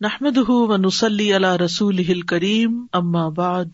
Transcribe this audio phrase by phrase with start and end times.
[0.00, 3.64] نحمد و نسلی اللہ رسول کریم اما بعد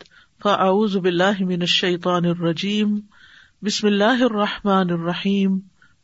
[0.43, 3.01] فاعوذ باللہ من الشیطان الرجیم
[3.63, 5.59] بسم اللہ الرحمٰن الرحیم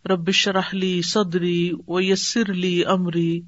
[0.05, 3.41] ربش رحلی صدری ویسر علی عمری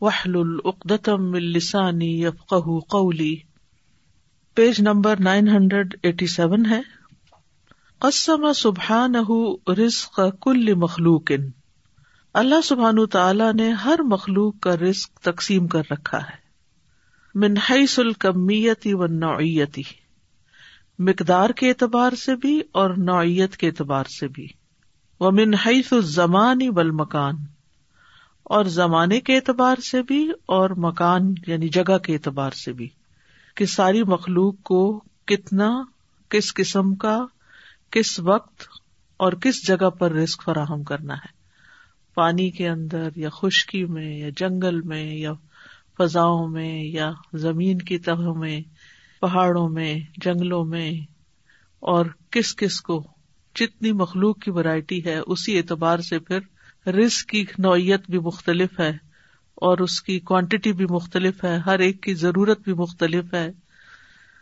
[0.00, 2.54] وحل العقدم السانی یفق
[2.88, 3.36] قولی
[4.54, 6.80] page number nine hundred eighty seven ہے۔
[7.98, 9.14] قسم سبحان
[9.78, 11.32] رزق کل مخلوق۔
[12.34, 16.40] اللہ سبحان تعالیٰ نے ہر مخلوق کا رسک تقسیم کر رکھا ہے۔
[17.34, 19.82] منحص الکمیتی و نوعیتی
[20.98, 24.48] مقدار کے اعتبار سے بھی اور نوعیت کے اعتبار سے بھی۔
[25.20, 27.34] وہ منحص الزمانی و مکان
[28.42, 32.88] اور زمانے کے اعتبار سے بھی اور مکان یعنی جگہ کے اعتبار سے بھی۔
[33.54, 35.82] کہ ساری مخلوق کو کتنا،
[36.28, 37.18] کس قسم کا،
[37.90, 38.62] کس وقت
[39.16, 41.39] اور کس جگہ پر رسک فراہم کرنا ہے۔
[42.20, 45.32] پانی کے اندر یا خشکی میں یا جنگل میں یا
[45.98, 48.60] فضاؤں میں یا زمین کی تہوں میں،
[49.20, 50.90] پہاڑوں میں، جنگلوں میں،
[51.82, 53.02] اور کس کس کو
[53.56, 58.92] جتنی مخلوق کی ورائٹی ہے، اسی اعتبار سے پھر رسک کی نوعیت بھی مختلف ہے
[59.54, 63.50] اور اس کی کوانٹٹی بھی مختلف ہے، ہر ایک کی ضرورت بھی مختلف ہے۔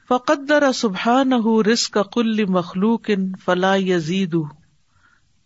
[0.08, 1.32] فقدر سبحان
[1.66, 4.34] رسک کل مخلوق ان فلاح یزید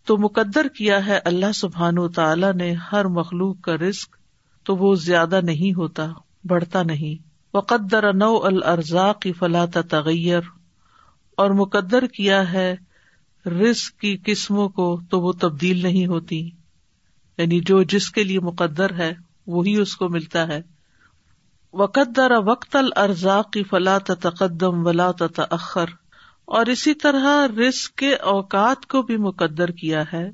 [0.05, 4.15] تو مقدر کیا ہے اللہ سبحان و تعالی نے ہر مخلوق کا رسک
[4.63, 6.07] تو وہ زیادہ نہیں ہوتا،
[6.43, 10.39] بڑھتا نہیں۔ وقدر نو الرزا کی فلاح تغیر
[11.37, 12.75] اور مقدر کیا ہے
[13.45, 16.49] رسک کی قسموں کو تو وہ تبدیل نہیں ہوتی۔
[17.37, 19.13] یعنی جو جس کے لیے مقدر ہے،
[19.47, 20.61] وہی اس کو ملتا ہے۔
[21.73, 25.85] وقدر وقت الرزا کی فلاح تقدم ولا تخر
[26.45, 30.31] اور اسی طرح رسک کے اوقات کو بھی مقدر کیا ہے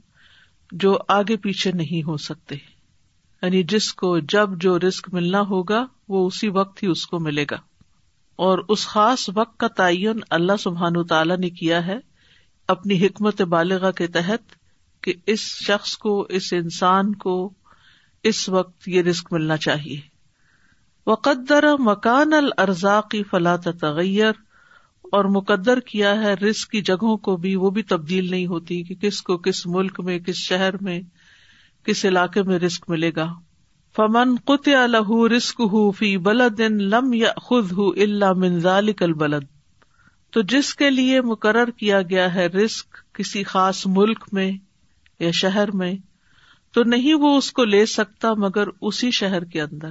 [0.71, 2.55] جو آگے پیچھے نہیں ہو سکتے۔
[3.41, 7.45] یعنی جس کو جب جو رسک ملنا ہوگا، وہ اسی وقت ہی اس کو ملے
[7.51, 7.57] گا۔
[8.35, 11.97] اور اس خاص وقت کا تعین اللہ سبحان تعالیٰ نے کیا ہے
[12.67, 14.41] اپنی حکمت بالغ کے تحت
[15.01, 17.53] کہ اس شخص کو، اس انسان کو
[18.23, 20.01] اس وقت یہ رسک ملنا چاہیے۔
[21.07, 24.31] وقدر مکان الرزا کی فلاں تغیر
[25.11, 28.95] اور مقدر کیا ہے رسک کی جگہوں کو بھی، وہ بھی تبدیل نہیں ہوتی کہ
[28.95, 31.01] کس کو کس ملک میں، کس شہر میں،
[31.83, 33.33] کس علاقے میں رسک ملے گا۔
[33.95, 39.43] فمن قط الح رسک ہُو فی بلد لم یا خود ہُ اللہ منظال کل بلد
[40.31, 44.51] تو جس کے لیے مقرر کیا گیا ہے رسک کسی خاص ملک میں
[45.19, 45.93] یا شہر میں،
[46.71, 49.89] تو نہیں وہ اس کو لے سکتا مگر اسی شہر کے اندر۔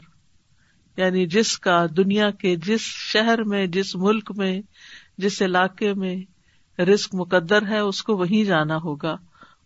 [0.97, 4.61] یعنی جس کا دنیا کے، جس شہر میں، جس ملک میں
[5.19, 6.17] جس علاقے میں
[6.83, 9.17] رسک مقدر ہے، اس کو وہیں جانا ہوگا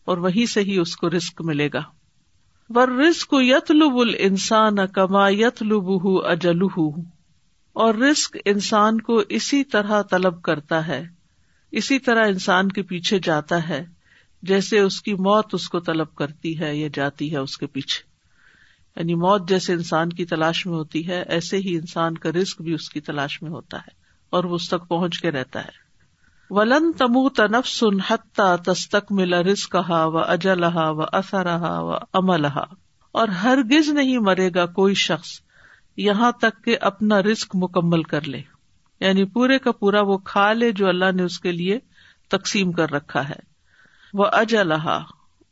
[0.05, 1.83] اور وہیں سے ہی اس کو رسک ملے گا۔
[2.69, 5.91] ور رسک یت لب ال انسان کما یت لب
[6.25, 6.59] اجل
[7.73, 11.05] اور رسک انسان کو اسی طرح طلب کرتا ہے،
[11.73, 13.85] اسی طرح انسان کے پیچھے جاتا ہے،
[14.43, 18.03] جیسے اس کی موت اس کو طلب کرتی ہے یا جاتی ہے اس کے پیچھے۔
[19.01, 22.75] یعنی موت جیسے انسان کی تلاش میں ہوتی ہے، ایسے ہی انسان کا رسک بھی
[22.75, 24.02] اس کی تلاش میں ہوتا ہے۔
[24.33, 25.83] اور وہ اس تک پہنچ کے رہتا ہے۔
[26.51, 32.65] ولن تمو تنف سن حتہ تستک ملا رس کہا و اجلحا و اثرا و املحا
[33.13, 35.29] اور ہرگز نہیں مرے گا کوئی شخص
[35.97, 38.43] یہاں تک کہ اپنا رسک مکمل کر لے۔
[39.01, 41.79] یعنی پورے کا پورا وہ کھا لے جو اللہ نے اس کے لیے
[42.31, 43.39] تقسیم کر رکھا ہے۔
[44.15, 44.99] وہ اجلحا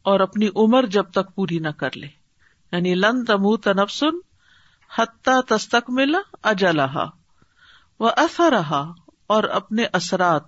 [0.02, 2.06] اور اپنی عمر جب تک پوری نہ کر لے۔
[2.72, 4.16] یعنی لن تمو تنفسن
[4.98, 7.19] حتہ تستک ملا اجلحا
[8.00, 8.93] وہ اثر رہا
[9.27, 10.43] اور اپنے اثرات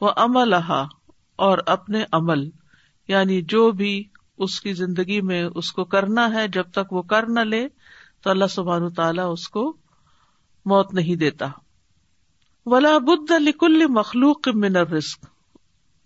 [0.00, 0.86] وہ عمل رہا
[1.36, 2.50] اور اپنے عمل
[3.08, 4.04] یعنی جو بھی
[4.38, 7.68] اس کی زندگی میں اس کو کرنا ہے، جب تک وہ کر نہ لے،
[8.22, 9.76] تو اللہ سبحان تعالیٰ اس کو
[10.64, 11.46] موت نہیں دیتا۔
[12.66, 15.26] ولا بد لکل مخلوق من رسک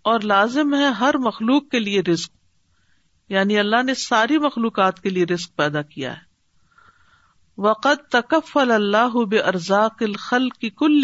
[0.01, 2.31] اور لازم ہے ہر مخلوق کے لیے رسک
[3.29, 6.30] یعنی اللہ نے ساری مخلوقات کے لیے رسک پیدا کیا ہے۔
[7.61, 11.01] وقت تکف اللہ بے ارزاق الخل کی کل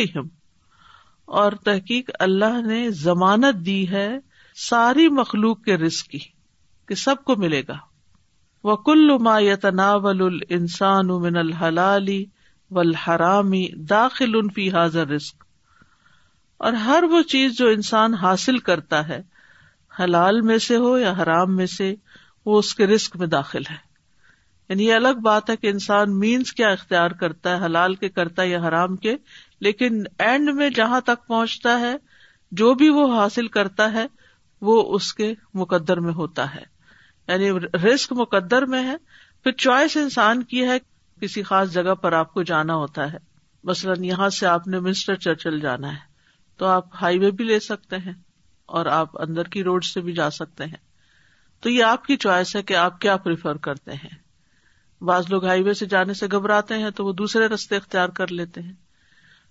[1.27, 4.09] اور تحقیق اللہ نے ضمانت دی ہے
[4.55, 6.19] ساری مخلوق کے رزق کی،
[6.87, 7.77] کہ سب کو ملے گا۔
[8.63, 12.25] وہ کل ما یتناول الانسان من الحلالی
[12.71, 15.45] والحرامی داخل ان فی حاضر رزق
[16.57, 19.21] اور ہر وہ چیز جو انسان حاصل کرتا ہے،
[19.99, 21.95] حلال میں سے ہو یا حرام میں سے،
[22.45, 23.86] وہ اس کے رسک میں داخل ہے۔
[24.69, 28.41] یعنی یہ الگ بات ہے کہ انسان مینس کیا اختیار کرتا ہے، حلال کے کرتا
[28.41, 29.15] ہے یا حرام کے،
[29.59, 31.95] لیکن اینڈ میں جہاں تک پہنچتا ہے،
[32.51, 34.05] جو بھی وہ حاصل کرتا ہے،
[34.61, 36.63] وہ اس کے مقدر میں ہوتا ہے۔
[37.27, 38.95] یعنی رسک مقدر میں ہے۔
[39.43, 40.77] پھر چوائس انسان کی ہے،
[41.21, 43.17] کسی خاص جگہ پر آپ کو جانا ہوتا ہے۔
[43.63, 45.99] مثلاً یہاں سے آپ نے مسٹر چرچل جانا ہے،
[46.57, 48.13] تو آپ ہائی وے بھی لے سکتے ہیں
[48.65, 50.87] اور آپ اندر کی روڈ سے بھی جا سکتے ہیں۔
[51.61, 54.26] تو یہ آپ کی چوائس ہے کہ آپ کیا پریفر کرتے ہیں۔
[55.01, 58.31] بعض لوگ ہائی وے سے جانے سے گھبراتے ہیں تو وہ دوسرے رستے اختیار کر
[58.31, 58.73] لیتے ہیں۔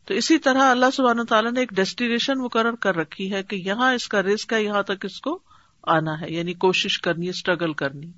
[0.05, 3.95] تو اسی طرح اللہ سبحانہ تعالیٰ نے ایک ڈیسٹینیشن مقرر کر رکھی ہے کہ یہاں
[3.95, 5.39] اس کا رسک ہے، یہاں تک اس کو
[5.83, 8.13] آنا ہے یعنی کوشش کرنی اسٹرگل کرنی۔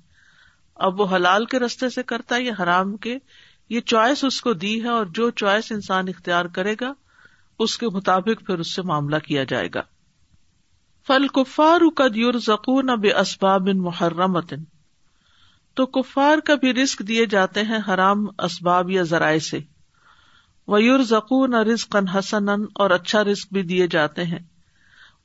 [0.75, 3.17] اب وہ حلال کے رستے سے کرتا ہے یا حرام کے؟
[3.69, 6.93] یہ چوائس اس کو دی ہے اور جو چوائس انسان اختیار کرے گا،
[7.59, 9.81] اس کے مطابق پھر اس سے معاملہ کیا جائے گا۔
[11.07, 14.53] فل کفار قد یور بے اسباب محرمت
[15.79, 19.59] تو کفار کا بھی رسک دیے جاتے ہیں حرام اسباب یا ذرائع سے۔
[20.67, 24.39] ویور زکون رزق حسن اور اچھا رسک بھی دیے جاتے ہیں۔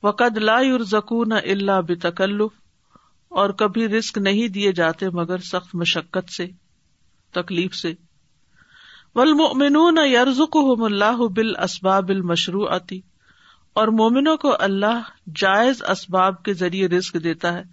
[0.03, 2.51] وقد لا یور زکون اللہ بتکلف۔
[3.29, 6.47] اور کبھی رسک نہیں دیے جاتے مگر سخت مشقت سے،
[7.31, 7.93] تکلیف سے۔
[9.15, 13.01] ولمنون یرزق اللہ بال اسباب المشروع آتی
[13.73, 15.01] اور مومنوں کو اللہ
[15.35, 17.63] جائز اسباب کے ذریعے رسک دیتا ہے،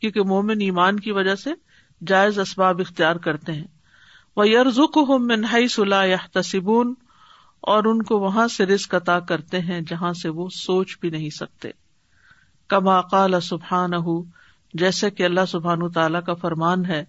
[0.00, 1.71] کیونکہ مومن ایمان کی وجہ سے
[2.06, 3.66] جائز اسباب اختیار کرتے ہیں۔
[4.36, 6.94] وہ یرزق ہو منہائی صلاح یا تصبون
[7.60, 11.30] اور ان کو وہاں سے رسک عطا کرتے ہیں جہاں سے وہ سوچ بھی نہیں
[11.30, 11.70] سکتے۔
[12.68, 13.90] کما قال سبحان
[14.74, 17.04] جیسے کہ اللہ سبحان تعالی کا فرمان ہے۔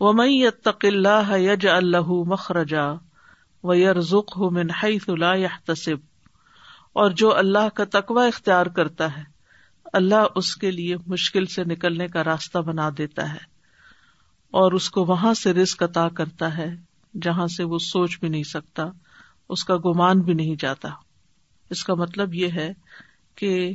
[0.00, 2.92] وہ مئی تق اللہ یج اللہ مخرجا
[3.62, 5.96] و یرزق ہو منہائی صلاح یا تصب
[6.92, 9.22] اور جو اللہ کا تقوی اختیار کرتا ہے،
[9.92, 13.55] اللہ اس کے لیے مشکل سے نکلنے کا راستہ بنا دیتا ہے۔
[14.56, 16.74] اور اس کو وہاں سے رسک عطا کرتا ہے،
[17.22, 18.84] جہاں سے وہ سوچ بھی نہیں سکتا،
[19.48, 20.88] اس کا گمان بھی نہیں جاتا۔
[21.70, 22.72] اس کا مطلب یہ ہے
[23.34, 23.72] کہ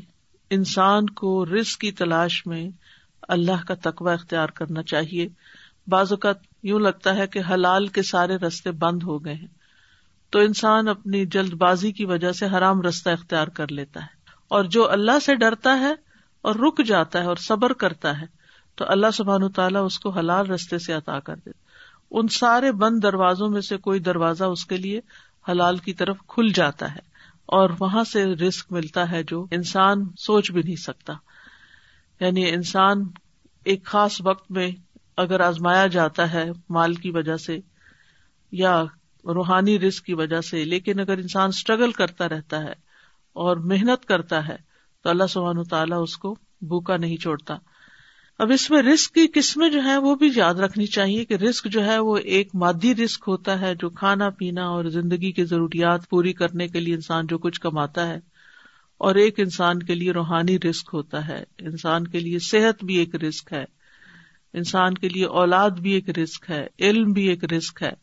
[0.49, 2.69] انسان کو رسک کی تلاش میں
[3.21, 5.27] اللہ کا تقوی اختیار کرنا چاہیے۔
[5.87, 9.47] بعض اوقات یوں لگتا ہے کہ حلال کے سارے رستے بند ہو گئے ہیں۔
[10.29, 14.63] تو انسان اپنی جلد بازی کی وجہ سے حرام رستہ اختیار کر لیتا ہے۔ اور
[14.63, 15.93] جو اللہ سے ڈرتا ہے
[16.41, 18.40] اور رک جاتا ہے اور صبر کرتا ہے
[18.75, 21.71] تو اللہ سبحان تعالیٰ اس کو حلال رستے سے عطا کر دیتا
[22.11, 24.99] ان سارے بند دروازوں میں سے کوئی دروازہ اس کے لیے
[25.49, 26.99] حلال کی طرف کھل جاتا ہے
[27.45, 31.13] اور وہاں سے رسک ملتا ہے جو انسان سوچ بھی نہیں سکتا۔
[32.19, 33.03] یعنی انسان
[33.63, 34.71] ایک خاص وقت میں
[35.17, 37.59] اگر آزمایا جاتا ہے مال کی وجہ سے
[38.51, 38.83] یا
[39.25, 42.73] روحانی رسک کی وجہ سے، لیکن اگر انسان اسٹرگل کرتا رہتا ہے
[43.33, 44.55] اور محنت کرتا ہے،
[45.03, 47.55] تو اللہ سبحان تعالیٰ اس کو بھوکا نہیں چھوڑتا۔
[48.41, 51.65] اب اس میں رسک کی قسمیں جو ہے وہ بھی یاد رکھنی چاہیے کہ رسک
[51.65, 56.09] جو ہے وہ ایک مادی رسک ہوتا ہے جو کھانا پینا اور زندگی کی ضروریات
[56.09, 58.19] پوری کرنے کے لیے انسان جو کچھ کماتا ہے
[58.97, 63.15] اور ایک انسان کے لیے روحانی رسک ہوتا ہے۔ انسان کے لیے صحت بھی ایک
[63.15, 63.65] رسک ہے۔
[64.53, 67.93] انسان کے لیے اولاد بھی ایک رسک ہے۔ علم بھی ایک رسک ہے۔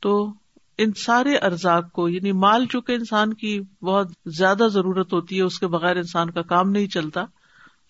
[0.00, 0.32] تو
[0.78, 5.58] ان سارے ارزاق کو یعنی مال چونکہ انسان کی بہت زیادہ ضرورت ہوتی ہے، اس
[5.58, 7.24] کے بغیر انسان کا کام نہیں چلتا۔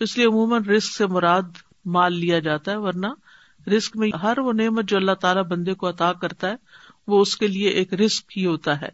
[0.00, 1.42] اس لیے عموماً رسک سے مراد
[1.84, 3.06] مال لیا جاتا ہے، ورنہ
[3.76, 6.54] رسک میں ہر وہ نعمت جو اللہ تعالیٰ بندے کو عطا کرتا ہے،
[7.06, 8.88] وہ اس کے لیے ایک رسک ہی ہوتا ہے۔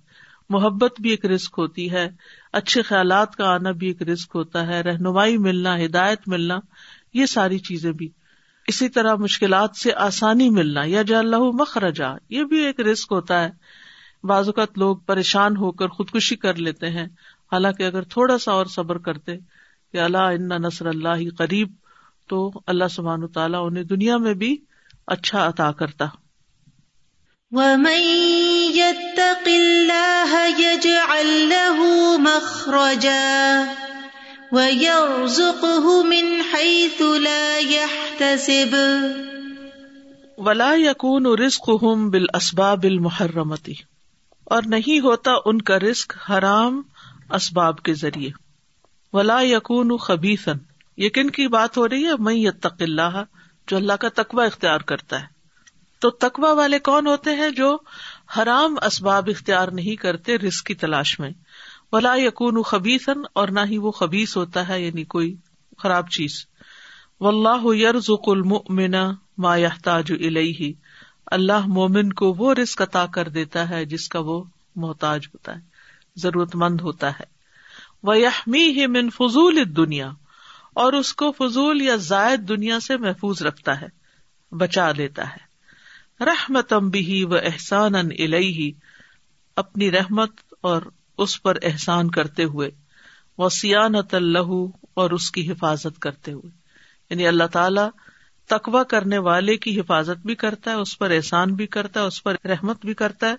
[0.48, 2.10] محبت بھی ایک رسک ہوتی ہے،
[2.52, 6.58] اچھے خیالات کا آنا بھی ایک رسک ہوتا ہے، رہنمائی ملنا، ہدایت ملنا،
[7.14, 8.08] یہ ساری چیزیں بھی۔
[8.66, 13.44] اسی طرح مشکلات سے آسانی ملنا، یا جا اللہ مخرجا، یہ بھی ایک رسک ہوتا
[13.44, 13.50] ہے۔
[14.24, 17.06] بعض اوقات لوگ پریشان ہو کر خودکشی کر لیتے ہیں،
[17.52, 19.36] حالانکہ اگر تھوڑا سا اور صبر کرتے
[19.92, 21.72] کہ اللہ ان نصر اللہ قریب
[22.28, 24.56] تو اللہ سبحان تعالیٰ انہیں دنیا میں بھی
[25.06, 26.04] اچھا عطا کرتا۔
[40.38, 43.74] ولا یقون رسق ہوں بال اسباب المحرمتی
[44.44, 46.82] اور نہیں ہوتا ان کا رسک حرام
[47.30, 48.49] اسباب کے ذریعے۔
[49.12, 50.56] ولا یقون خبیثن
[50.96, 53.22] یہ کن کی بات ہو رہی ہے میں یتق اللہ
[53.68, 55.26] جو اللہ کا تقوا اختیار کرتا ہے۔
[55.98, 57.78] تو تقوا والے کون ہوتے ہیں جو
[58.38, 61.30] حرام اسباب اختیار نہیں کرتے رسک کی تلاش میں؟
[61.92, 65.36] ولا یقون خبیثن اور نہ ہی وہ خبیص ہوتا ہے یعنی کوئی
[65.78, 66.46] خراب چیز۔
[67.20, 68.94] و اللہ یرزق المؤمن
[69.38, 70.72] ما يحتاج الیہ
[71.26, 74.44] اللہ مومن کو وہ رسک عطا کر دیتا ہے جس کا وہ
[74.76, 75.60] محتاج ہوتا ہے
[76.16, 77.39] ضرورت مند ہوتا ہے۔
[78.02, 80.10] وہ یحمی ہی من فضول دنیا
[80.74, 83.86] اور اس کو فضول یا زائد دنیا سے محفوظ رکھتا ہے،
[84.52, 85.50] بچا لیتا ہے۔
[86.24, 88.70] رحمت امبی و احسان ان
[89.56, 90.30] اپنی رحمت
[90.60, 90.82] اور
[91.18, 92.70] اس پر احسان کرتے ہوئے
[93.38, 94.50] وہ سیانت اللہ
[94.94, 96.50] اور اس کی حفاظت کرتے ہوئے۔
[97.10, 97.80] یعنی اللہ تعالی
[98.46, 102.22] تقوا کرنے والے کی حفاظت بھی کرتا ہے، اس پر احسان بھی کرتا ہے، اس
[102.22, 103.34] پر رحمت بھی کرتا ہے،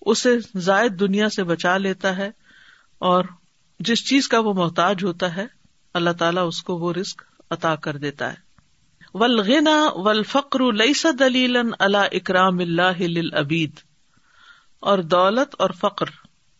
[0.00, 2.30] اسے زائد دنیا سے بچا لیتا ہے،
[2.98, 3.24] اور
[3.78, 5.46] جس چیز کا وہ محتاج ہوتا ہے،
[5.94, 8.48] اللہ تعالیٰ اس کو وہ رسک عطا کر دیتا ہے۔
[9.14, 13.70] ولغنا ول فقر دلیل اللہ اکرام اللہ ابید
[14.80, 16.06] اور دولت اور فقر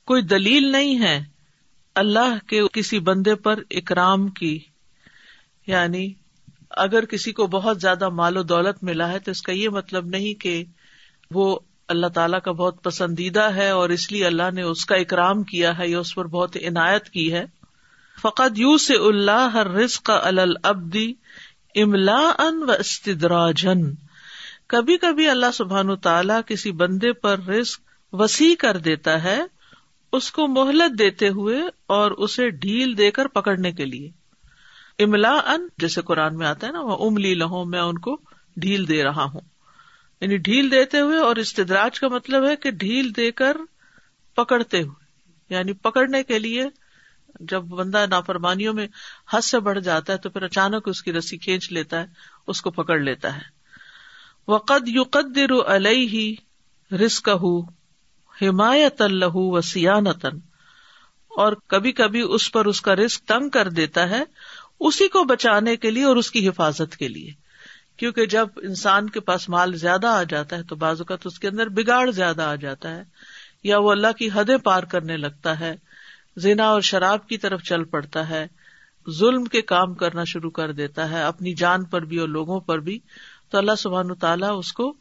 [0.06, 1.24] کوئی دلیل نہیں ہے
[1.94, 4.58] اللہ کے کسی بندے پر اکرام کی۔
[5.66, 6.12] یعنی
[6.70, 10.06] اگر کسی کو بہت زیادہ مال و دولت ملا ہے تو اس کا یہ مطلب
[10.06, 10.64] نہیں کہ
[11.30, 11.58] وہ
[11.88, 15.78] اللہ تعالیٰ کا بہت پسندیدہ ہے اور اس لیے اللہ نے اس کا اکرام کیا
[15.78, 17.44] ہے یا اس پر بہت عنایت کی ہے۔
[18.22, 21.14] فقط یو سے اللہ ہر رزق البدی
[21.74, 23.94] املا ان و استدراجن
[24.66, 27.80] کبھی کبھی اللہ سبحان تعالیٰ کسی بندے پر رسک
[28.12, 29.40] وسیع کر دیتا ہے،
[30.12, 34.10] اس کو مہلت دیتے ہوئے اور اسے ڈھیل دے کر پکڑنے کے لیے۔
[34.98, 38.16] املا ان جیسے قرآن میں آتا ہے نا، وہ املی لہو میں ان کو
[38.56, 39.57] ڈھیل دے رہا ہوں۔
[40.20, 43.56] یعنی ڈھیل دیتے ہوئے اور استدراج کا مطلب ہے کہ ڈھیل دے کر
[44.36, 45.04] پکڑتے ہوئے
[45.54, 46.64] یعنی پکڑنے کے لیے
[47.40, 48.86] جب بندہ نافرمانیوں میں
[49.32, 52.06] حد سے بڑھ جاتا ہے تو پھر اچانک اس کی رسی کھینچ لیتا ہے،
[52.46, 53.42] اس کو پکڑ لیتا ہے۔
[54.48, 55.52] وقد یو قدر
[55.86, 56.34] ہی
[56.92, 57.30] رسک
[58.42, 60.38] حمایت اللہ و سیانتن
[61.28, 64.22] اور کبھی کبھی اس پر اس کا رسک تنگ کر دیتا ہے،
[64.80, 67.47] اسی کو بچانے کے لیے اور اس کی حفاظت کے لیے۔
[67.98, 71.48] کیونکہ جب انسان کے پاس مال زیادہ آ جاتا ہے تو بعض اوقات اس کے
[71.48, 73.02] اندر بگاڑ زیادہ آ جاتا ہے،
[73.64, 75.76] یا وہ اللہ کی حدیں پار کرنے لگتا ہے،
[76.36, 78.46] زنا اور شراب کی طرف چل پڑتا ہے،
[79.10, 82.78] ظلم کے کام کرنا شروع کر دیتا ہے، اپنی جان پر بھی اور لوگوں پر
[82.78, 82.98] بھی،
[83.50, 84.92] تو اللہ سبحان تعالیٰ اس کو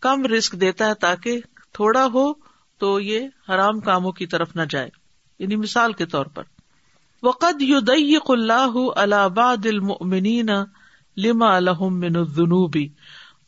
[0.00, 1.40] کم رسک دیتا ہے تاکہ
[1.72, 2.32] تھوڑا ہو
[2.78, 4.88] تو یہ حرام کاموں کی طرف نہ جائے۔
[5.38, 6.42] یعنی مثال کے طور پر۔
[7.22, 10.50] وقد يضيق اللہ على بعض المؤمنین
[11.16, 12.76] لما لهم من الذنوب،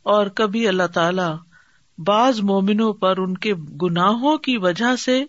[0.03, 1.49] اور کبھی اللہ تعالی
[1.99, 5.25] بعض مومنوں پر ان کے گناہوں کی وجہ سے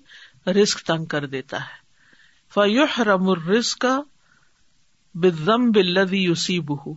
[0.47, 1.79] رسک تنگ کر دیتا ہے۔
[2.53, 3.85] فیحرم الرزق
[5.15, 6.91] بالذنب الذي يصيبه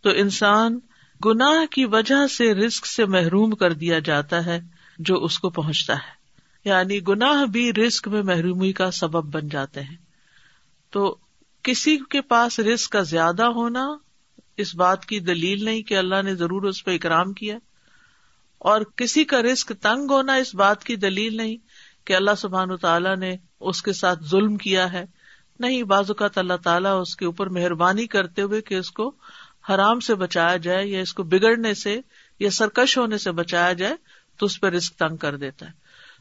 [0.00, 0.78] تو انسان
[1.24, 4.60] گناہ کی وجہ سے رسک سے محروم کر دیا جاتا ہے
[4.98, 6.24] جو اس کو پہنچتا ہے۔
[6.64, 9.96] یعنی گناہ بھی رسک میں محرومی کا سبب بن جاتے ہیں۔
[10.90, 11.16] تو
[11.62, 13.96] کسی کے پاس رسک کا زیادہ ہونا
[14.56, 17.58] اس بات کی دلیل نہیں کہ اللہ نے ضرور اس پہ اکرام کیا
[18.58, 21.56] اور کسی کا رسک تنگ ہونا اس بات کی دلیل نہیں
[22.04, 25.04] کہ اللہ سبحان تعالیٰ نے اس کے ساتھ ظلم کیا ہے۔
[25.60, 29.12] نہیں، بعض اوقات اللہ تعالیٰ اس کے اوپر مہربانی کرتے ہوئے کہ اس کو
[29.68, 32.00] حرام سے بچایا جائے یا اس کو بگڑنے سے
[32.38, 33.94] یا سرکش ہونے سے بچایا جائے
[34.38, 35.72] تو اس پہ رسک تنگ کر دیتا ہے۔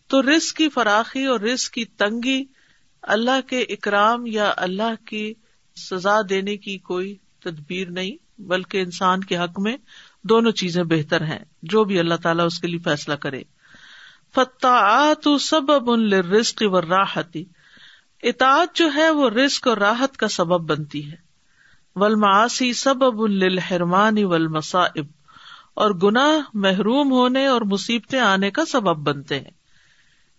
[0.08, 2.44] تو رسک کی فراخی اور رسک کی تنگی
[3.02, 5.34] اللہ کے اکرام یا اللہ کی
[5.76, 9.78] سزا دینے کی کوئی تدبیر نہیں، بلکہ انسان کے حق میں
[10.24, 13.44] دونوں چیزیں بہتر ہیں، جو بھی اللہ تعالیٰ اس کے لیے فیصلہ کرے۔
[14.36, 17.46] فتح سب ان رسک و راحتی
[18.24, 21.16] اطاعت جو ہے وہ رسک اور راحت کا سبب بنتی ہے۔
[21.96, 24.16] ولماسی سب اب الحرمان
[25.74, 29.52] اور گناہ محروم ہونے اور مصیبتیں آنے کا سبب بنتے ہیں۔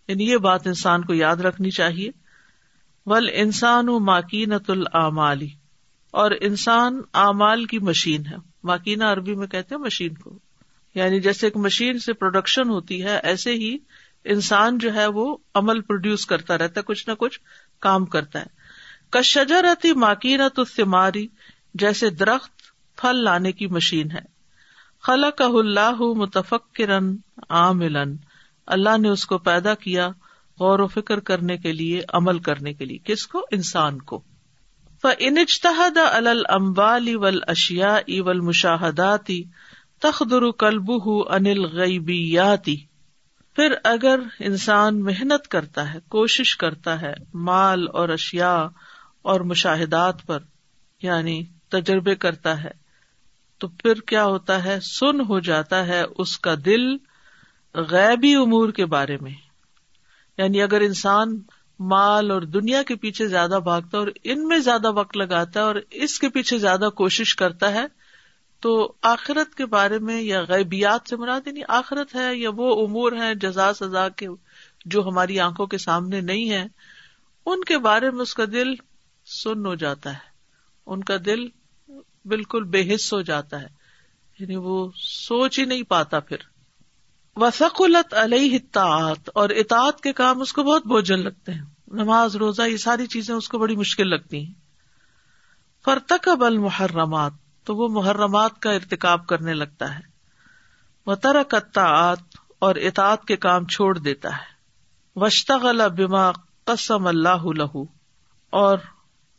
[0.08, 2.11] یعنی یہ بات انسان کو یاد رکھنی چاہیے۔
[3.06, 5.49] ول انسان و ماکینت العمالی
[6.14, 10.38] اور انسان اعمال کی مشین ہے۔ ماکینا عربی میں کہتے ہیں مشین کو۔
[10.94, 13.78] یعنی جیسے ایک مشین سے پروڈکشن ہوتی ہے، ایسے ہی
[14.25, 17.40] انسان جو ہے وہ عمل پروڈیوس کرتا رہتا ہے، کچھ نہ کچھ
[17.80, 18.47] کام کرتا ہے۔
[19.11, 21.26] کشجا رہتی ماکینت الثماری
[21.75, 22.50] جیسے درخت
[22.97, 24.35] پھل لانے کی مشین ہے۔
[25.02, 27.16] خلق اللہ متفکرن
[27.49, 28.16] عاملن۔
[28.66, 30.09] اللہ نے اس کو پیدا کیا
[30.61, 34.23] غور و فکر کرنے کے لیے، عمل کرنے کے لیے۔ کس کو؟ انسان کو۔
[35.18, 39.44] انجتحد المبالی ول اشیا اول مشاہداتی
[40.00, 40.90] تخدر کلب
[41.28, 42.76] انل غیبیاتی
[43.56, 48.68] پھر اگر انسان محنت کرتا ہے، کوشش کرتا ہے مال اور اشیا
[49.23, 50.38] اور مشاہدات پر
[51.02, 52.70] یعنی تجربے کرتا ہے،
[53.58, 56.96] تو پھر کیا ہوتا ہے؟ سن ہو جاتا ہے اس کا دل
[57.75, 59.32] غیبی امور کے بارے میں۔
[60.38, 61.40] یعنی اگر انسان
[61.80, 65.64] مال اور دنیا کے پیچھے زیادہ بھاگتا ہے اور ان میں زیادہ وقت لگاتا ہے
[65.64, 67.84] اور اس کے پیچھے زیادہ کوشش کرتا ہے،
[68.60, 73.12] تو آخرت کے بارے میں یا غیبیات سے مراد یعنی آخرت ہے یا وہ امور
[73.12, 74.26] ہے جزا، سزا کے
[74.84, 76.66] جو ہماری آنکھوں کے سامنے نہیں ہے
[77.46, 78.74] ان کے بارے میں اس کا دل
[79.26, 80.34] سن ہو جاتا ہے۔
[80.86, 81.46] ان کا دل
[82.24, 83.66] بالکل بے حص ہو جاتا ہے۔
[84.38, 86.36] یعنی وہ سوچ ہی نہیں پاتا پھر۔
[87.36, 92.62] وسقلت علیہ اطاعت اور اطاعت کے کام اس کو بہت بوجھل لگتے ہیں۔ نماز، روزہ،
[92.62, 94.52] یہ ساری چیزیں اس کو بڑی مشکل لگتی ہیں۔
[95.84, 97.32] فرتقب المحرمات
[97.64, 100.00] تو وہ محرمات کا ارتکاب کرنے لگتا ہے۔
[101.06, 101.78] وہ ترکت
[102.58, 104.54] اور اطاعت کے کام چھوڑ دیتا ہے۔
[105.16, 106.30] وشتغل بما
[106.64, 107.82] قسم اللہ لہو
[108.50, 108.78] اور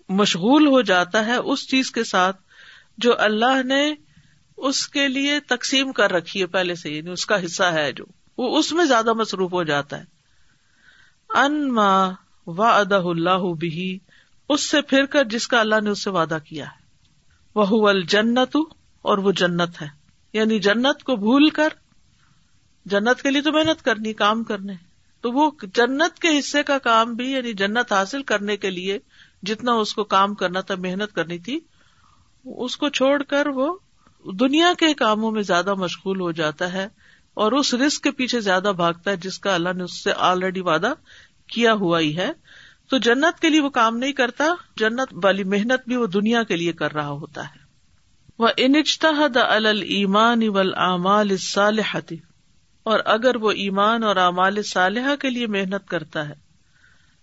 [0.10, 2.42] مشغول ہو جاتا ہے اس چیز کے ساتھ
[2.98, 3.94] جو اللہ نے
[4.58, 8.06] اس کے لیے تقسیم کر رکھی ہے پہلے سے یعنی اس کا حصہ ہے جو۔
[8.38, 10.06] وہ اس میں زیادہ مصروف ہو جاتا ہے۔
[11.30, 12.12] ان ماں
[12.48, 14.00] و ادا اللہ بھی
[14.50, 16.86] اس سے پھر کر جس کا اللہ نے اس سے وعدہ کیا ہے۔
[17.56, 18.58] وہ الجنت
[19.02, 19.88] اور وہ جنت ہے۔
[20.34, 21.68] یعنی جنت کو بھول کر،
[22.86, 24.74] جنت کے لیے تو محنت کرنی، کام کرنے۔
[25.22, 29.00] تو وہ جنت کے حصے کا کام بھی یعنی جنت حاصل کرنے کے لیے
[29.44, 31.60] جتنا اس کو کام کرنا تھا، محنت کرنی تھی،
[32.46, 33.78] اس کو چھوڑ کر وہ
[34.34, 36.88] دنیا کے کاموں میں زیادہ مشغول ہو جاتا ہے
[37.34, 40.62] اور اس رسک کے پیچھے زیادہ بھاگتا ہے جس کا اللہ نے اس سے آلریڈی
[40.62, 40.94] وعدہ
[41.48, 42.32] کیا ہوا ہی ہے۔
[42.90, 44.46] تو جنت کے لیے وہ کام نہیں کرتا،
[44.78, 47.60] جنت والی محنت بھی وہ دنیا کے لیے کر رہا ہوتا ہے۔
[48.40, 52.18] وہ انجتحد المان اول اعمال صالحتی
[52.84, 56.34] اور اگر وہ ایمان اور اعمال صالحہ کے لیے محنت کرتا ہے،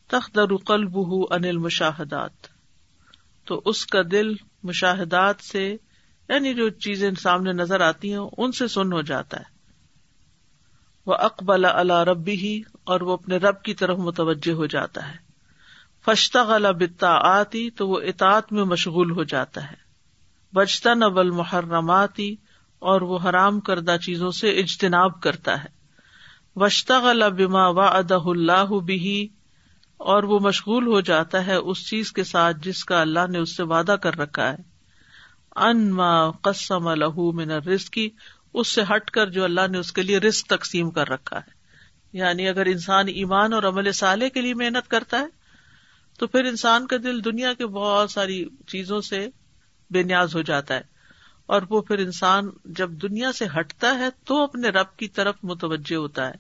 [0.09, 0.99] تخدر قلب
[1.31, 2.47] انل مشاہدات
[3.45, 4.33] تو اس کا دل
[4.63, 5.77] مشاہدات سے
[6.29, 9.53] یعنی جو چیزیں سامنے نظر آتی ہیں ان سے سن ہو جاتا ہے۔
[11.07, 15.17] وہ اقبال اللہ ربی ہی اور وہ اپنے رب کی طرف متوجہ ہو جاتا ہے۔
[16.05, 19.83] فشتا غلہ بتا آتی تو وہ اطاط میں مشغول ہو جاتا ہے۔
[20.55, 22.37] بجتا نبل محرماتی
[22.79, 25.69] اور وہ حرام کردہ چیزوں سے اجتناب کرتا ہے۔
[26.57, 29.29] وشتا غلہ بما و ادا اللہ بھی
[29.97, 33.57] اور وہ مشغول ہو جاتا ہے اس چیز کے ساتھ جس کا اللہ نے اس
[33.57, 34.72] سے وعدہ کر رکھا ہے۔
[35.57, 38.11] ان ما قسم الح من رسکی
[38.55, 41.51] اس سے ہٹ کر جو اللہ نے اس کے لیے رسک تقسیم کر رکھا ہے۔
[42.13, 45.27] یعنی اگر انسان ایمان اور عمل سالے کے لیے محنت کرتا ہے،
[46.19, 49.29] تو پھر انسان کا دل دنیا کے بہت ساری چیزوں سے
[49.91, 50.83] بے نیاز ہو جاتا ہے۔
[51.47, 55.97] اور وہ پھر انسان جب دنیا سے ہٹتا ہے، تو اپنے رب کی طرف متوجہ
[55.97, 56.35] ہوتا ہے۔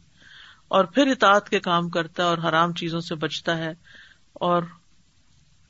[0.69, 3.75] اور پھر اطاعت کے کام کرتا ہے اور حرام چیزوں سے بچتا ہے۔
[4.33, 4.63] اور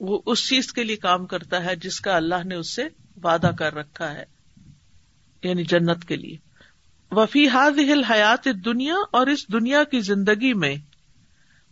[0.01, 2.83] وہ اس چیز کے لیے کام کرتا ہے جس کا اللہ نے اس سے
[3.23, 4.25] وعدہ کر رکھا ہے
[5.43, 6.37] یعنی جنت کے لیے۔
[7.11, 7.79] وفی حاض
[8.11, 10.77] حیات دنیا اور اس دنیا کی زندگی میں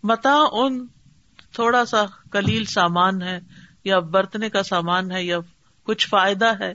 [0.02, 0.86] متا ان
[1.52, 3.40] تھوڑا سا کلیل سامان ہے
[3.84, 5.38] یا برتنے کا سامان ہے یا
[5.82, 6.72] کچھ فائدہ ہے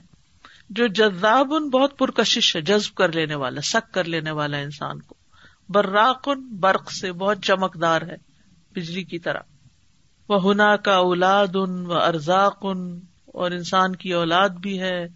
[0.70, 5.00] جو جذاب ان بہت پرکشش ہے، جذب کر لینے والا، سک کر لینے والا انسان
[5.00, 5.14] کو۔
[5.68, 8.16] براقن برق سے بہت چمکدار ہے،
[8.72, 9.40] بجلی کی طرح۔
[10.28, 13.00] وہ ہنا کا اولاد ان و ارزاق ان
[13.36, 15.06] اور انسان کی اولاد بھی ہے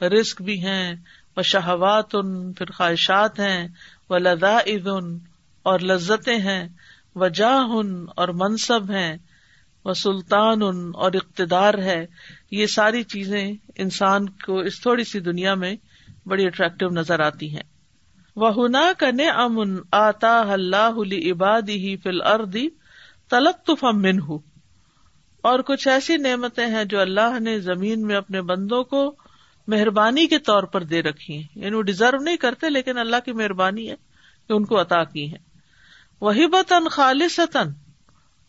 [0.00, 0.94] رسک بھی ہیں
[1.36, 3.68] وہ شہوات ان پھر خواہشات ہیں
[4.10, 5.18] وہ لدا ان
[5.62, 6.68] اور لذتیں ہیں
[7.14, 9.16] وہ جاہ ان اور منصب ہیں
[9.84, 12.06] وہ سلطان ان اور اقتدار ہے۔
[12.50, 15.74] یہ ساری چیزیں انسان کو اس تھوڑی سی دنیا میں
[16.26, 17.62] بڑی اٹریکٹو نظر آتی ہیں۔
[18.36, 21.00] وہ ہنا کا امن آتا اللہ
[21.32, 22.68] عباد ہی فل اردی
[23.30, 24.38] تلطف من ہوں
[25.44, 29.14] اور کچھ ایسی نعمتیں ہیں جو اللہ نے زمین میں اپنے بندوں کو
[29.66, 33.32] مہربانی کے طور پر دے رکھی ہیں۔ یعنی وہ ڈیزرو نہیں کرتے لیکن اللہ کی
[33.32, 33.94] مہربانی ہے
[34.48, 35.36] کہ ان کو عطا کی ہے
[36.20, 37.40] وہی بتن خالص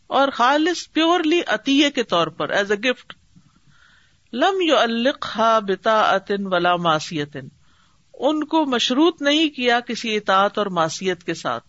[0.08, 3.14] اور خالص پیورلی عطیے کے طور پر ایز اے گفٹ
[4.34, 7.38] لم یو الخا بتا عطن ولا ماسیت
[8.14, 11.64] ان کو مشروط نہیں کیا کسی اطاعت اور ماسیت کے ساتھ۔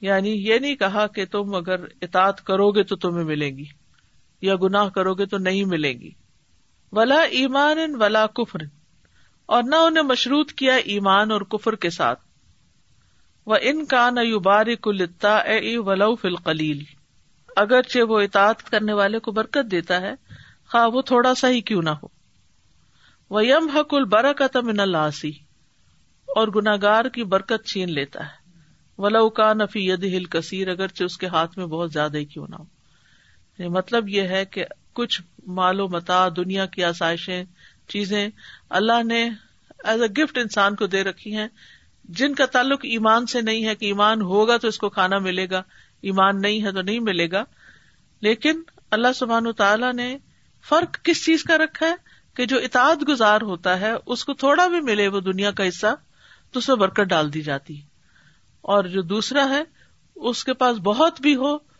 [0.00, 3.81] یعنی یہ نہیں کہا کہ تم اگر اطاعت کرو گے تو تمہیں ملے گی۔
[4.42, 6.10] یا گناہ کرو گے تو نہیں ملے گی۔
[6.92, 8.58] ولا ایمان ولا کفر
[9.46, 12.20] اور نہ انہیں مشروط کیا ایمان اور کفر کے ساتھ۔
[13.46, 16.82] وہ ان کا نہ یو بارکلتا اے ولو فل قلیل
[17.56, 20.12] اگرچہ وہ اطاعت کرنے والے کو برکت دیتا ہے،
[20.70, 22.06] خواہ وہ تھوڑا سا ہی کیوں نہ ہو۔
[23.30, 25.26] وہ یم حق البرکت من اللہ
[26.26, 28.50] اور گناگار کی برکت چھین لیتا ہے۔
[28.98, 32.46] ولو کا نفی ید ہل کثیر اگرچہ اس کے ہاتھ میں بہت زیادہ ہی کیوں
[32.48, 32.64] نہ ہو۔
[33.58, 37.44] یعنی مطلب یہ ہے کہ کچھ مال و متا، دنیا کی آسائشیں،
[37.88, 38.28] چیزیں
[38.70, 39.30] اللہ نے
[39.84, 41.48] ایز اے گفٹ انسان کو دے رکھی ہیں،
[42.04, 45.50] جن کا تعلق ایمان سے نہیں ہے کہ ایمان ہوگا تو اس کو کھانا ملے
[45.50, 45.62] گا،
[46.02, 47.44] ایمان نہیں ہے تو نہیں ملے گا۔
[48.20, 50.18] لیکن اللہ سبحان تعالیٰ نے
[50.68, 51.94] فرق کس چیز کا رکھا ہے؟
[52.34, 55.94] کہ جو اطاعت گزار ہوتا ہے، اس کو تھوڑا بھی ملے وہ دنیا کا حصہ،
[56.52, 57.80] تو اس میں برکت ڈال دی جاتی۔
[58.60, 59.62] اور جو دوسرا ہے،
[60.16, 61.71] اس کے پاس بہت بھی ہو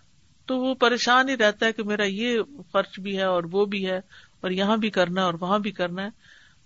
[0.46, 2.38] تو وہ پریشان ہی رہتا ہے کہ میرا یہ
[2.72, 3.96] خرچ بھی ہے اور وہ بھی ہے
[4.40, 6.09] اور یہاں بھی کرنا ہے اور وہاں بھی کرنا ہے،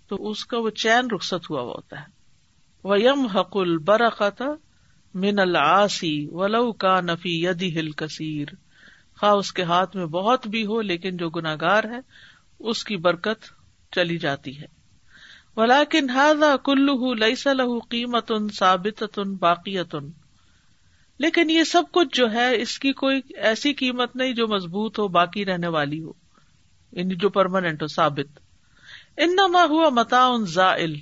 [0.07, 2.05] تو اس کا وہ چین رخصت ہوا ہوتا ہے۔
[2.83, 4.41] ویم حق البرقت
[5.13, 8.47] من العاسی ولو کا نفی یدی ہل کثیر
[9.19, 11.99] خواہ اس کے ہاتھ میں بہت بھی ہو، لیکن جو گناگار ہے،
[12.59, 13.45] اس کی برکت
[13.91, 14.65] چلی جاتی ہے۔
[15.57, 19.95] ولاکن ہاضا کلو لئی لہ قیمت ان ثابت باقیت
[21.19, 25.07] لیکن یہ سب کچھ جو ہے، اس کی کوئی ایسی قیمت نہیں جو مضبوط ہو،
[25.07, 26.11] باقی رہنے والی ہو۔
[26.91, 28.39] یعنی جو پرماننٹ ہو، ثابت۔
[29.17, 30.95] ان ہوا متا ان زائل۔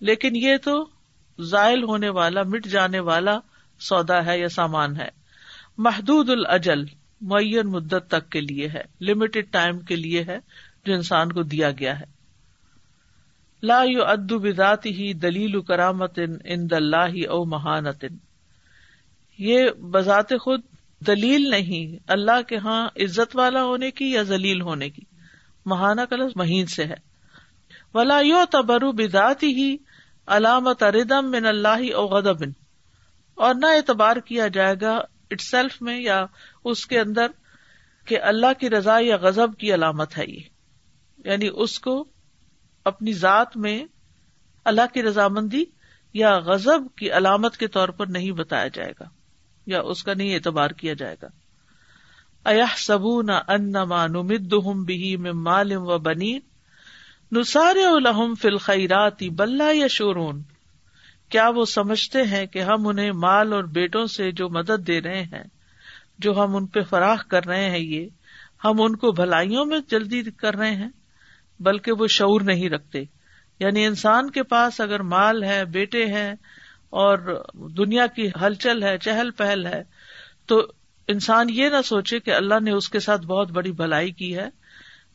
[0.00, 0.88] لیکن یہ تو
[1.40, 3.38] زائل ہونے والا، مٹ جانے والا
[3.80, 5.08] سودا ہے یا سامان ہے۔
[5.78, 6.84] محدود الجل
[7.20, 10.38] معین مدت تک کے لیے ہے۔ لمیٹڈ ٹائم کے لیے ہے،
[10.84, 12.04] جو انسان کو دیا گیا ہے۔
[13.62, 18.04] لا یو ادو بدات ہی دلیل کرامت ان دلہ او مہانت۔
[19.42, 20.60] یہ بذات خود
[21.06, 25.02] دلیل نہیں، اللہ کے ہاں عزت والا ہونے کی یا ذلیل ہونے کی؟
[25.66, 27.12] مہانا کلس مہین سے ہے۔
[27.94, 29.76] ولا یو تبرو بدات ہی
[30.26, 32.44] علامت اردم من اللہ او غدب
[33.34, 35.00] اور نہ اعتبار کیا جائے گا
[35.30, 36.24] اٹ سیلف میں یا
[36.64, 37.26] اس کے اندر
[38.06, 40.40] کہ اللہ کی رضا یا غزب کی علامت ہے یہ۔
[41.24, 42.04] یعنی اس کو
[42.84, 43.84] اپنی ذات میں
[44.64, 45.64] اللہ کی رضامندی
[46.14, 49.21] یا غزب کی علامت کے طور پر نہیں بتایا جائے گا۔
[49.66, 51.28] یا اس کا نہیں اعتبار کیا جائے گا۔
[52.50, 53.72] اہ سبو نہ ان
[54.12, 56.38] نمد بھی میں مالم و بنی
[57.32, 60.42] نسار الحم فل خیراتی بلّہ یا شورون
[61.28, 65.22] کیا وہ سمجھتے ہیں کہ ہم انہیں مال اور بیٹوں سے جو مدد دے رہے
[65.22, 65.44] ہیں،
[66.18, 68.08] جو ہم ان پہ فراخ کر رہے ہیں یہ،
[68.64, 70.88] ہم ان کو بھلائیوں میں جلدی کر رہے ہیں،
[71.60, 73.04] بلکہ وہ شعور نہیں رکھتے۔
[73.60, 76.34] یعنی انسان کے پاس اگر مال ہے، بیٹے ہیں
[76.92, 79.82] اور دنیا کی ہلچل ہے، چہل پہل ہے،
[80.46, 80.66] تو
[81.08, 84.48] انسان یہ نہ سوچے کہ اللہ نے اس کے ساتھ بہت بڑی بھلائی کی ہے۔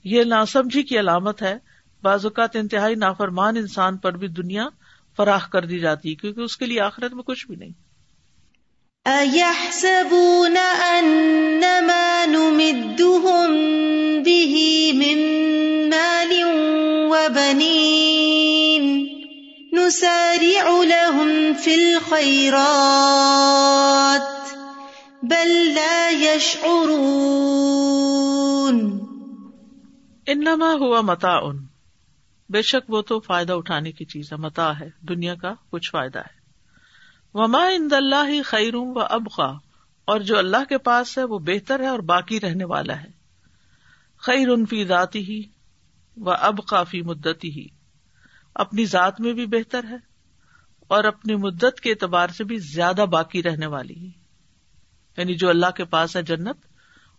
[0.04, 1.58] یہ ناسمجھی کی علامت ہے۔
[2.04, 4.68] بعض اوقات انتہائی نافرمان انسان پر بھی دنیا
[5.18, 7.72] فراخ کر دی جاتی کیونکہ اس کے لیے آخرت میں کچھ بھی نہیں۔
[25.24, 29.00] بل لا يشعرون
[30.26, 31.66] انما ہوا متا ان
[32.50, 36.20] بے شک وہ تو فائدہ اٹھانے کی چیز ہے متا ہے، دنیا کا کچھ فائدہ
[36.20, 36.40] ہے۔
[37.34, 39.52] وما ان اللہ خیر و ابقا
[40.06, 43.10] اور جو اللہ کے پاس ہے، وہ بہتر ہے اور باقی رہنے والا ہے۔
[44.18, 45.44] خیر ان فی ذاتی ہی
[46.18, 47.77] و اب کافی مدتی ہی
[48.58, 49.96] اپنی ذات میں بھی بہتر ہے
[50.88, 54.12] اور اپنی مدت کے اعتبار سے بھی زیادہ باقی رہنے والی ہے۔
[55.18, 56.58] یعنی جو اللہ کے پاس ہے جنت،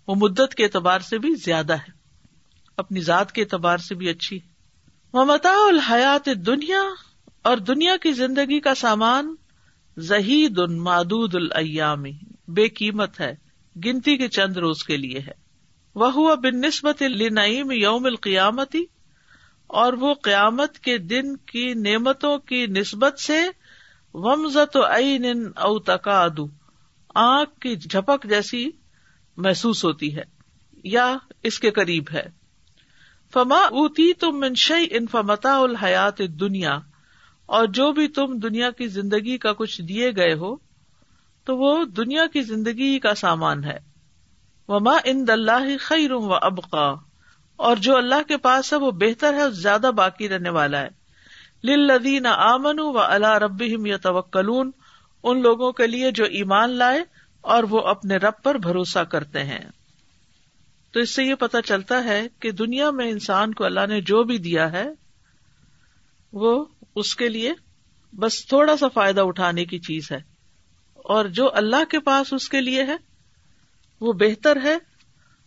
[0.08, 1.90] وہ مدت کے اعتبار سے بھی زیادہ ہے۔
[2.76, 4.38] اپنی ذات کے اعتبار سے بھی اچھی
[5.14, 6.82] ممتا الحیات دنیا
[7.42, 9.34] اور دنیا کی زندگی کا سامان
[9.96, 12.12] زہید ان مادود الیامی
[12.48, 13.34] بے قیمت ہے،
[13.84, 15.32] گنتی کے چند روز کے لیے ہے۔
[15.94, 18.84] وہ ہوا بن نسبت لنعیم یوم القیامتی
[19.68, 23.46] اور وہ قیامت کے دن کی نعمتوں کی نسبت سے
[24.14, 26.40] ومزت و عین او تقاد
[27.14, 28.70] آنکھ کی جھپک جیسی
[29.36, 30.22] محسوس ہوتی ہے
[30.84, 32.30] یا اس کے قریب ہے۔
[33.32, 36.78] فما اوتی تم منشئی ان فمتا الحیات دنیا
[37.46, 40.56] اور جو بھی تم دنیا کی زندگی کا کچھ دیے گئے ہو،
[41.44, 43.78] تو وہ دنیا کی زندگی کا سامان ہے۔
[44.68, 47.07] وما ان دلہ خیر و ابقا
[47.58, 50.88] اور جو اللہ کے پاس ہے وہ بہتر ہے زیادہ باقی رہنے والا ہے۔
[51.64, 54.10] لدین آمن و اللہ رب یا
[55.22, 57.04] ان لوگوں کے لیے جو ایمان لائے
[57.40, 59.60] اور وہ اپنے رب پر بھروسہ کرتے ہیں۔
[60.92, 64.22] تو اس سے یہ پتا چلتا ہے کہ دنیا میں انسان کو اللہ نے جو
[64.22, 64.86] بھی دیا ہے،
[66.32, 67.52] وہ اس کے لیے
[68.12, 70.20] بس تھوڑا سا فائدہ اٹھانے کی چیز ہے۔
[70.94, 72.96] اور جو اللہ کے پاس اس کے لیے ہے،
[74.00, 74.78] وہ بہتر ہے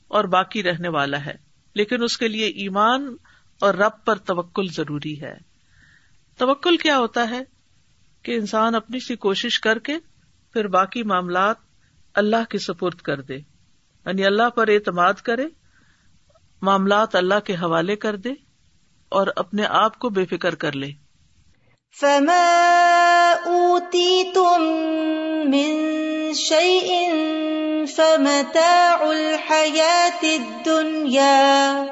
[0.07, 3.15] اور باقی رہنے والا ہے۔ لیکن اس کے لیے ایمان
[3.61, 5.33] اور رب پر توکل ضروری ہے۔
[6.37, 7.41] توکل کیا ہوتا ہے؟
[8.23, 9.97] کہ انسان اپنی سی کوشش کر کے
[10.53, 11.55] پھر باقی معاملات
[12.13, 13.35] اللہ کی سپرد کر دے۔
[14.05, 15.45] یعنی اللہ پر اعتماد کرے،
[16.61, 18.29] معاملات اللہ کے حوالے کر دے
[19.09, 20.91] اور اپنے آپ کو بے فکر کر لے۔
[21.99, 24.63] فما اوتیتم
[25.51, 27.15] من شیئن
[27.85, 31.85] فمتاع الحياة الدنيا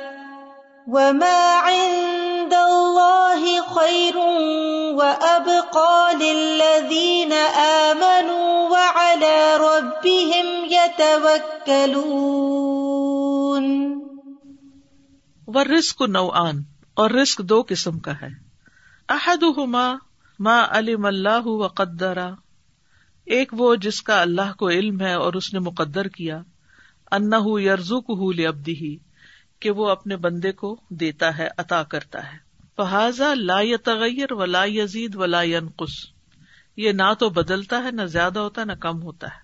[0.87, 4.17] وما عند الله خير
[4.97, 11.69] وأبقى للذين آمنوا وعلى ربهم يتوكلون
[15.47, 16.61] والرزق نوعان،
[16.93, 18.29] اور رزق دو قسم کا ہے۔
[19.09, 19.95] احدهما
[20.39, 22.17] ما علم الله وقدر
[23.29, 26.41] ایک وہ جس کا اللہ کو علم ہے اور اس نے مقدر کیا
[27.11, 28.97] انا یرزو کو ابدی ہی
[29.59, 32.37] کہ وہ اپنے بندے کو دیتا ہے، عطا کرتا ہے۔
[32.75, 36.05] فہذا لا تغیر و لا یزید و لا ینقص۔
[36.77, 39.39] یہ نہ تو بدلتا ہے، نہ زیادہ ہوتا ہے نہ کم ہوتا ہے۔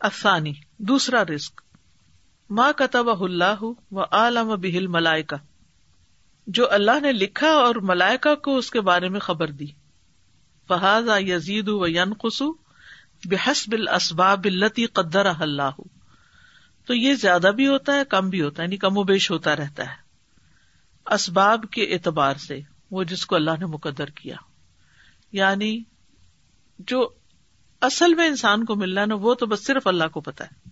[0.00, 1.60] افسانی دوسرا رسک
[2.50, 5.36] ماں کتب اللہ و عالم بہل ملائکا
[6.46, 9.66] جو اللہ نے لکھا اور ملائکا کو اس کے بارے میں خبر دی۔
[10.68, 12.42] فہذا یزید و ینقص
[13.24, 15.70] بحسب الاسباب التي قدر اللہ۔
[16.86, 19.56] تو یہ زیادہ بھی ہوتا ہے، کم بھی ہوتا ہے یعنی کم و بیش ہوتا
[19.56, 20.06] رہتا ہے۔
[21.06, 24.36] اسباب کے اعتبار سے وہ جس کو اللہ نے مقدر کیا۔
[25.32, 25.82] یعنی
[26.78, 27.08] جو
[27.80, 30.68] اصل میں انسان کو ملنا نا، وہ تو بس صرف اللہ کو پتا ہے۔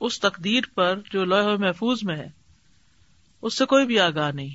[0.00, 2.28] اس تقدیر پر جو لوہ محفوظ میں ہے،
[3.42, 4.54] اس سے کوئی بھی آگاہ نہیں۔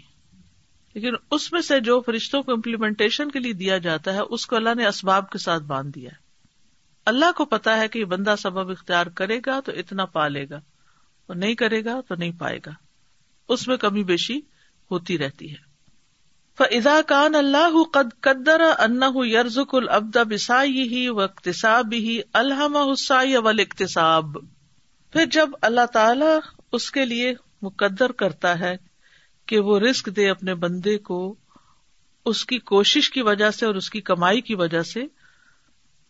[0.93, 4.55] لیکن اس میں سے جو فرشتوں کو امپلیمنٹیشن کے لیے دیا جاتا ہے، اس کو
[4.55, 6.26] اللہ نے اسباب کے ساتھ باندھ دیا ہے۔
[7.07, 10.55] اللہ کو پتا ہے کہ یہ بندہ سبب اختیار کرے گا تو اتنا پالے گا
[11.27, 12.71] اور نہیں کرے گا تو نہیں پائے گا
[13.49, 14.39] اس میں کمی بیشی
[14.91, 15.67] ہوتی رہتی ہے۔
[16.57, 23.35] فضا کان اللہ قد قدر ان یرزک العبد بسائی ہی و اقتصاب ہی الحم حسائی
[23.35, 24.25] اول اقتصاب
[25.13, 28.75] پھر جب اللہ تعالی اس کے لیے مقدر کرتا ہے
[29.45, 31.35] کہ وہ رسک دے اپنے بندے کو،
[32.25, 35.03] اس کی کوشش کی وجہ سے اور اس کی کمائی کی وجہ سے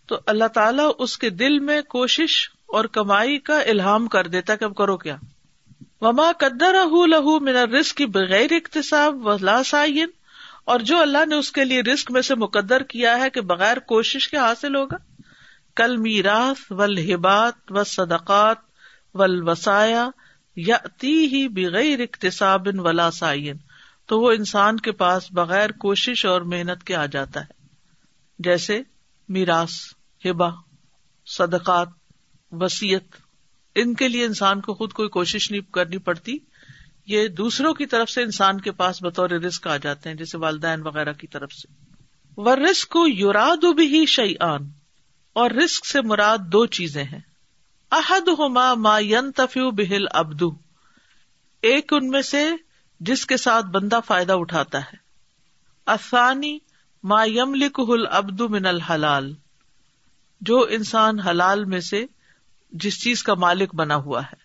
[0.08, 4.63] تو اللہ تعالیٰ اس کے دل میں کوشش اور کمائی کا الحام کر دیتا کہ
[4.63, 5.17] اب کرو کیا۔
[6.02, 6.74] وما قدر
[7.08, 10.10] لہو میرا رسک کی بغیر اقتصاب و لاسائن
[10.65, 13.80] اور جو اللہ نے اس کے لیے رسک میں سے مقدر کیا ہے کہ بغیر
[13.80, 14.98] کوشش کے حاصل ہوگا۔
[15.76, 18.58] کل میراث و لبات و صدقات
[19.13, 20.10] و وسایا
[20.56, 23.58] یا تی ہی بغیر اقتصاب ولا سائن
[24.06, 27.54] تو وہ انسان کے پاس بغیر کوشش اور محنت کے آ جاتا ہے۔
[28.39, 28.82] جیسے
[29.30, 30.49] میراث۔ ہبا
[31.25, 31.88] صدقات
[32.51, 33.15] وسیعت
[33.75, 36.38] ان کے لیے انسان کو خود کوئی کوشش نہیں کرنی پڑتی،
[37.06, 40.82] یہ دوسروں کی طرف سے انسان کے پاس بطور رسک آ جاتے ہیں، جیسے والدین
[40.82, 41.73] وغیرہ کی طرف سے۔
[42.38, 44.34] وہ رسک کو یوراد بھی شعی
[45.34, 47.19] اور رسک سے مراد دو چیزیں ہیں۔
[47.91, 50.51] احد ہوما ما ین تفیو بہل ابدو
[51.62, 52.49] ایک ان میں سے
[52.99, 54.95] جس کے ساتھ بندہ فائدہ اٹھاتا ہے۔
[55.86, 56.60] افانی
[57.03, 57.80] ما یم لکھ
[58.12, 59.34] ابدو من الحلال۔
[60.41, 62.06] جو انسان حلال میں سے
[62.71, 64.36] جس چیز کا مالک بنا ہوا ہے۔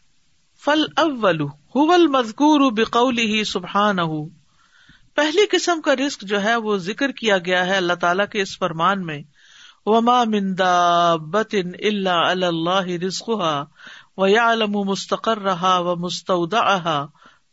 [0.64, 3.96] فل اول مزکور بقول ہی سبحان
[5.14, 8.58] پہلی قسم کا رسک جو ہے وہ ذکر کیا گیا ہے اللہ تعالیٰ کے اس
[8.58, 9.22] فرمان میں۔
[9.86, 13.30] وما مندا بتن اللہ اللہ رسق
[14.16, 17.06] و یا علم مستقر رہا و مستعدا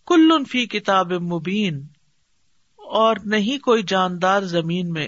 [0.07, 1.87] کل فی کتاب مبین
[2.77, 5.07] اور نہیں کوئی جاندار زمین میں،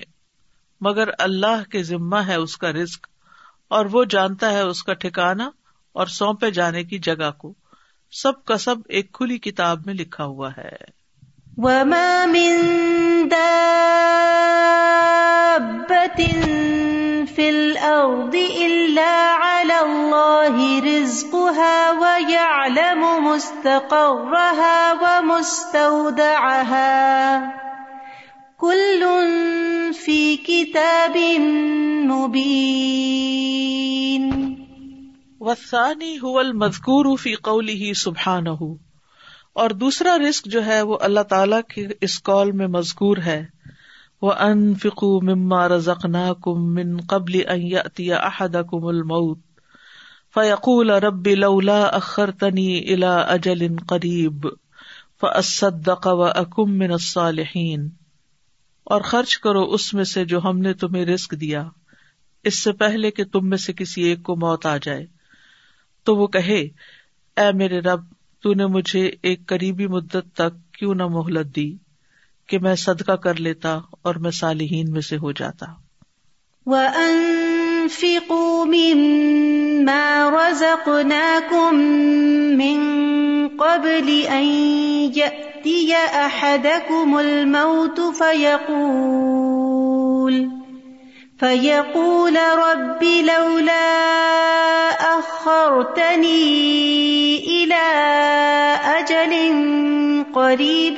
[0.81, 3.07] مگر اللہ کے ذمہ ہے اس کا رسک
[3.71, 5.49] اور وہ جانتا ہے اس کا ٹھکانا
[5.93, 7.53] اور سونپے جانے کی جگہ کو۔
[8.11, 10.75] سب کا سب ایک کھلی کتاب میں لکھا ہوا ہے۔
[11.57, 13.27] وما من
[17.35, 27.60] في الأرض إلا على الله رزقها ويعلم مستقرها ومستودعها۔
[28.61, 29.03] كل
[29.93, 31.17] في كتاب
[32.11, 33.01] مبين.
[35.39, 38.75] والثاني هو المذكور في قوله سبحانه.
[39.53, 43.45] اور دوسرا رسک جو ہے وہ اللہ تعالی کے اس قول میں مذکور ہے.
[44.21, 46.05] وہ ان فکو مما رزق
[46.41, 47.41] کم من قبل
[48.11, 49.39] احدكم الموت.
[50.33, 54.47] فيقول رب لولا اخرتني الى اجل قریب
[55.21, 58.00] فاصدق واكن من الصالحين.
[58.83, 61.69] اور خرچ کرو اس میں سے جو ہم نے تمہیں رسک دیا۔
[62.43, 65.05] اس سے پہلے کہ تم میں سے کسی ایک کو موت آ جائے۔
[66.03, 66.59] تو وہ کہے،
[67.37, 67.99] اے میرے رب،
[68.41, 71.75] تو نے مجھے ایک قریبی مدت تک کیوں نہ مہلت دی
[72.47, 75.65] کہ میں صدقہ کر لیتا اور میں صالحین میں سے ہو جاتا۔
[77.91, 81.75] وَأَنفِقُوا مِمَّا رَزَقْنَاكُم
[82.55, 82.79] مِّن
[83.57, 84.43] قَبْلِ أَن
[85.15, 89.41] يَأْتِيَ أَحَدَكُمُ الْمَوْتُ فَيَقُولَ
[91.39, 93.91] فيقول رب لولا
[95.19, 96.43] أخرتني
[97.63, 97.85] إلى
[98.99, 99.33] أجل
[100.33, 100.97] قريب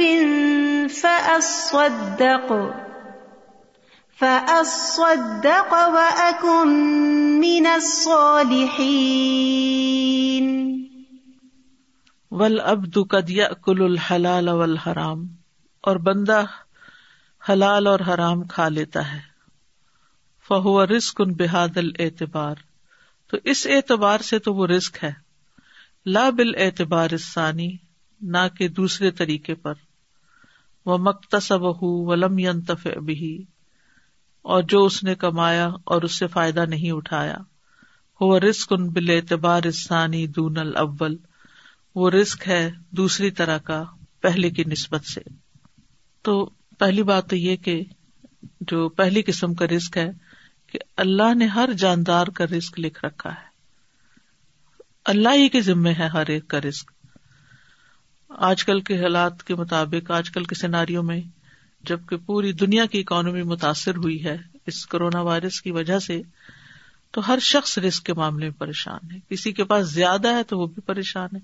[0.89, 2.73] فأصدق
[4.19, 6.69] فأصدق وأكن
[7.39, 8.63] من الصالحين
[12.32, 15.26] والعبد قد يأكل الحلال والحرام،
[15.82, 16.43] اور بندہ
[17.49, 19.19] حلال اور حرام کھا لیتا ہے۔
[20.47, 22.56] فہو رسک ان بحادل اعتبار
[23.28, 25.13] تو اس اعتبار سے تو وہ رسک ہے۔
[26.06, 27.78] لا بل اعتبار ثانی
[28.21, 29.73] نہ کہ دوسرے طریقے پر۔
[30.86, 33.45] وہ مکتسب ولم ینتف بھی
[34.43, 37.38] اور جو اس نے کمایا اور اس سے فائدہ نہیں اٹھایا۔
[38.19, 41.17] وہ رسک ان بل اعتبار ثانی دون الاول۔
[41.95, 43.84] وہ رسک ہے دوسری طرح کا،
[44.21, 45.21] پہلے کی نسبت سے۔
[46.21, 47.84] تو پہلی بات تو یہ کہ
[48.62, 50.12] جو پہلی قسم کا رسک ہے
[50.71, 53.53] کہ اللہ نے ہر جاندار کا رسک لکھ رکھا ہے۔
[55.06, 56.91] اللہ ہی کے ذمے ہے ہر ایک کا رسک
[58.29, 61.21] آج کل کے حالات کے مطابق، آج کل کے سیناریوں میں
[61.84, 66.22] جبکہ پوری دنیا کی اکانومی متاثر ہوئی ہے اس کرونا وائرس کی وجہ سے،
[67.12, 70.60] تو ہر شخص رسک کے معاملے میں پریشان ہے۔ کسی کے پاس زیادہ ہے تو
[70.60, 71.41] وہ بھی پریشان ہے۔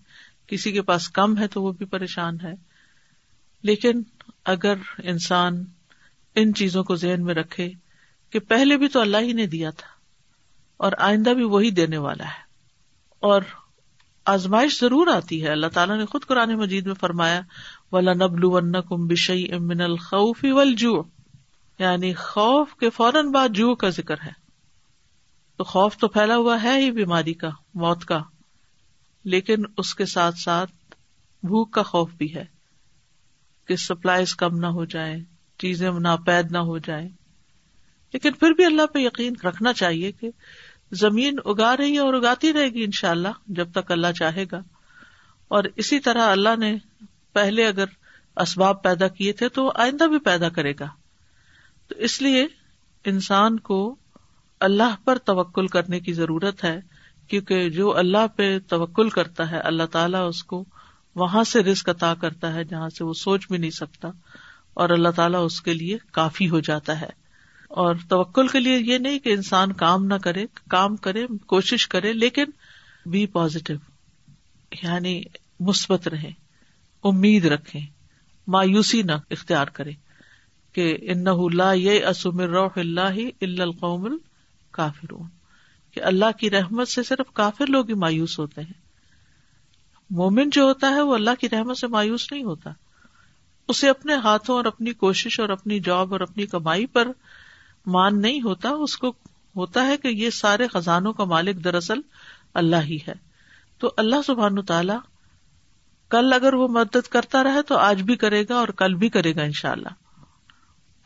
[0.47, 2.53] کسی کے پاس کم ہے تو وہ بھی پریشان ہے۔
[3.63, 4.01] لیکن
[4.45, 5.63] اگر انسان
[6.35, 7.69] ان چیزوں کو ذہن میں رکھے
[8.29, 9.87] کہ پہلے بھی تو اللہ ہی نے دیا تھا
[10.77, 12.43] اور آئندہ بھی وہی دینے والا ہے،
[13.19, 13.41] اور
[14.25, 17.41] آزمائش ضرور آتی ہے۔ اللہ تعالیٰ نے خود قرآن مجید میں فرمایا
[17.91, 21.01] ولا نبل کم بشئی امن الخوف ولجو
[21.79, 24.31] یعنی خوف کے فوراً بعد جو کا ذکر ہے.
[25.57, 28.21] تو خوف تو پھیلا ہوا ہے ہی بیماری کا، موت کا.
[29.23, 30.71] لیکن اس کے ساتھ ساتھ
[31.43, 32.45] بھوک کا خوف بھی ہے
[33.67, 35.17] کہ سپلائیز کم نہ ہو جائے
[35.57, 37.09] چیزیں ناپید نہ ہو جائے
[38.13, 40.31] لیکن پھر بھی اللہ پہ یقین رکھنا چاہیے کہ
[40.91, 44.45] زمین اگا رہی ہے اور اگاتی رہے گی ان شاء اللہ جب تک اللہ چاہے
[44.51, 44.61] گا.
[45.47, 46.77] اور اسی طرح اللہ نے
[47.33, 47.85] پہلے اگر
[48.37, 50.87] اسباب پیدا کیے تھے تو وہ آئندہ بھی پیدا کرے گا۔
[51.87, 52.47] تو اس لیے
[53.05, 53.95] انسان کو
[54.59, 56.79] اللہ پر توکل کرنے کی ضرورت ہے،
[57.27, 60.65] کیونکہ جو اللہ پہ توکل کرتا ہے، اللہ تعالیٰ اس کو
[61.15, 64.07] وہاں سے رسک عطا کرتا ہے جہاں سے وہ سوچ بھی نہیں سکتا،
[64.73, 67.19] اور اللہ تعالیٰ اس کے لیے کافی ہو جاتا ہے۔
[67.67, 72.13] اور توکل کے لیے یہ نہیں کہ انسان کام نہ کرے، کام کرے، کوشش کرے،
[72.13, 72.45] لیکن
[73.05, 73.73] بی پازیٹو
[74.83, 75.23] یعنی
[75.59, 76.48] مثبت رہے۔
[77.03, 77.79] امید رکھے
[78.47, 79.91] مایوسی نہ اختیار کرے
[80.73, 84.17] کہ ان لا یہ اسمر روح اللہ القوم
[84.71, 85.13] کافر
[85.93, 88.89] کہ اللہ کی رحمت سے صرف کافر لوگ ہی مایوس ہوتے ہیں۔
[90.09, 92.69] مومن جو ہوتا ہے وہ اللہ کی رحمت سے مایوس نہیں ہوتا۔
[93.67, 97.07] اسے اپنے ہاتھوں اور اپنی کوشش اور اپنی جاب اور اپنی کمائی پر
[97.85, 99.13] مان نہیں ہوتا، اس کو
[99.55, 101.99] ہوتا ہے کہ یہ سارے خزانوں کا مالک دراصل
[102.53, 103.13] اللہ ہی ہے۔
[103.79, 104.93] تو اللہ سبحان تعالی
[106.09, 109.35] کل اگر وہ مدد کرتا رہے تو آج بھی کرے گا اور کل بھی کرے
[109.35, 109.89] گا ان شاء اللہ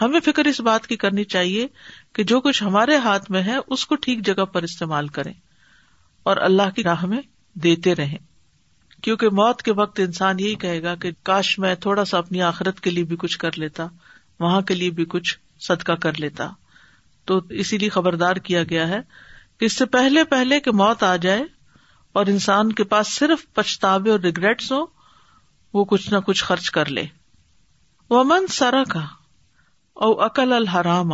[0.02, 1.68] ہمیں فکر اس بات کی کرنی چاہیے
[2.14, 5.34] کہ جو کچھ ہمارے ہاتھ میں ہے، اس کو ٹھیک جگہ پر استعمال کریں
[6.24, 7.22] اور اللہ کی راہ میں
[7.54, 8.18] دیتے رہیں۔
[9.02, 12.80] کیونکہ موت کے وقت انسان یہی کہے گا کہ کاش میں تھوڑا سا اپنی آخرت
[12.80, 13.88] کے لیے بھی کچھ کر لیتا،
[14.40, 16.50] وہاں کے لیے بھی کچھ صدقہ کر لیتا۔
[17.26, 19.00] تو اسی لیے خبردار کیا گیا ہے
[19.58, 21.44] کہ اس سے پہلے پہلے کہ موت آ جائے
[22.14, 24.93] اور انسان کے پاس صرف پچھتاوے اور ریگریٹس ہو
[25.74, 27.06] وہ کچھ نہ کچھ خرچ کر لے۔
[28.10, 29.06] وہ من سرا کا
[29.94, 31.10] او عقل الحرام،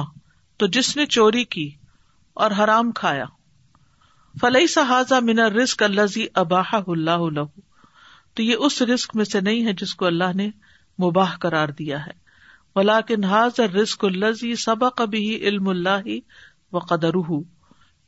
[0.58, 1.72] تو جس نے چوری کی
[2.34, 3.26] اور حرام کھایا۔
[4.42, 7.44] فلئی سہذا من رسک الزی اباہ اللہ
[8.34, 10.50] تو یہ اس رسک میں سے نہیں ہے جس کو اللہ نے
[11.00, 12.12] مباح قرار دیا ہے۔
[12.76, 16.08] ولاکن حاضر رسک الزی سبق کبھی علم اللہ
[16.72, 17.14] و قدر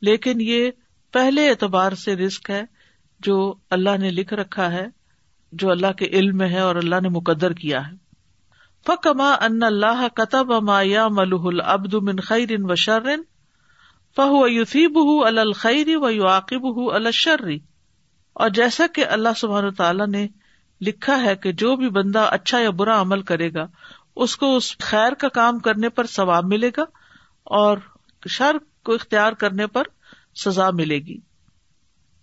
[0.02, 0.70] لیکن یہ
[1.12, 2.62] پہلے اعتبار سے رسک ہے
[3.20, 4.86] جو اللہ نے لکھ رکھا ہے۔
[5.52, 7.92] جو اللہ کے علم میں ہے اور اللہ نے مقدر کیا ہے۔
[8.86, 13.22] فکما ان اللہ قطب ما یا ملح العبد من خیر و شرن
[14.16, 17.58] فہو یوسیب الخیر و یو عاقب الشرری
[18.32, 20.26] اور جیسا کہ اللہ سبحان تعالیٰ نے
[20.80, 23.66] لکھا ہے کہ جو بھی بندہ اچھا یا برا عمل کرے گا،
[24.16, 26.84] اس کو اس خیر کا کام کرنے پر ثواب ملے گا
[27.44, 27.78] اور
[28.28, 29.82] شر کو اختیار کرنے پر
[30.44, 31.18] سزا ملے گی۔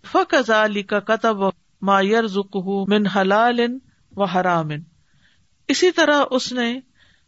[0.04, 1.48] فق علی کا قطب
[1.80, 2.22] کتب مایر
[2.88, 3.60] من حلال
[4.16, 4.68] و حرام.
[5.68, 6.80] اسی طرح اس نے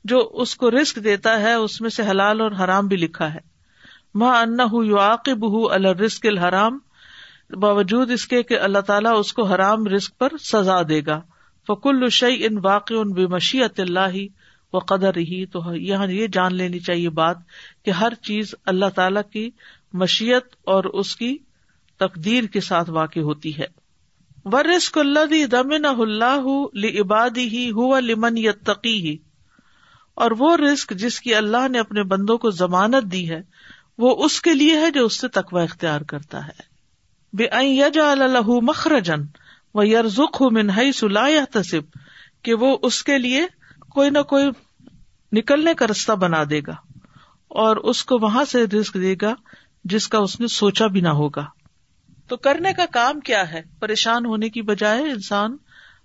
[0.04, 3.38] جو اس کو رسک دیتا ہے اس میں سے حلال اور حرام بھی لکھا ہے.
[4.14, 6.78] ماں ان یو عاقب الرسک الحرام،
[7.50, 11.20] باوجود اس کے کہ اللہ تعالیٰ اس کو حرام رسک پر سزا دے گا.
[11.66, 14.16] فکل شعی ان واقع ان بے مشیت اللہ
[14.72, 17.36] و قدر ہی تو یہاں یہ جان لینی چاہیے بات
[17.84, 19.50] کہ ہر چیز اللہ تعالی کی
[19.92, 21.38] مشیت اور اس کی
[21.96, 23.81] تقدیر کے ساتھ واقع ہوتی ہے۔
[24.44, 29.16] و رسک اللہ دمن اللہ عبادی ہی ہوا لمن یتقی ہی
[30.14, 33.42] اور وہ رسک جس کی اللہ نے اپنے بندوں کو ضمانت دی ہے،
[33.98, 36.62] وہ اس کے لیے ہے جو اس سے تقوی اختیار کرتا ہے۔
[37.32, 39.20] بے یجا اللہ مخرجن
[39.74, 41.82] و یرزخ منہئی سلا تصب
[42.42, 43.46] کہ وہ اس کے لیے
[43.90, 44.44] کوئی نہ کوئی
[45.32, 46.74] نکلنے کا رستہ بنا دے گا
[47.48, 49.34] اور اس کو وہاں سے رسک دے گا
[49.84, 51.44] جس کا اس نے سوچا بھی نہ ہوگا۔
[52.28, 55.56] تو کرنے کا کام کیا ہے؟ پریشان ہونے کی بجائے انسان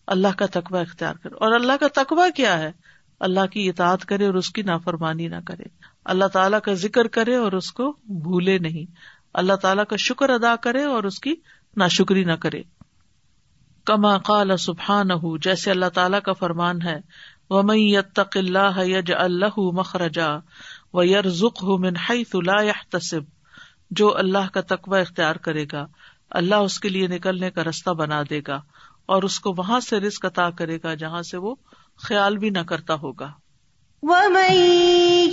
[0.07, 2.71] اللہ کا تقوی اختیار کر اور اللہ کا تقوی کیا ہے؟
[3.19, 5.63] اللہ کی اطاعت کرے اور اس کی نافرمانی نہ کرے۔
[6.05, 8.91] اللہ تعالیٰ کا ذکر کرے اور اس کو بھولے نہیں۔
[9.33, 11.35] اللہ تعالیٰ کا شکر ادا کرے اور اس کی
[11.77, 12.63] ناشکری نہ کرے۔
[13.85, 15.07] کما قال سبحان
[15.41, 16.99] جیسے اللہ تعالیٰ کا فرمان ہے
[17.49, 20.37] وہ میتق اللہ یج اللہ مخرجا
[20.93, 22.97] و یر ذک من حیث لا
[23.91, 25.87] جو اللہ کا تقوی اختیار کرے گا
[26.29, 28.61] اللہ اس کے لیے نکلنے کا رستہ بنا دے گا
[29.05, 31.55] اور اس کو وہاں سے رسک عطا کرے گا جہاں سے وہ
[31.97, 33.31] خیال بھی نہ کرتا ہوگا۔
[34.01, 34.53] وَمَن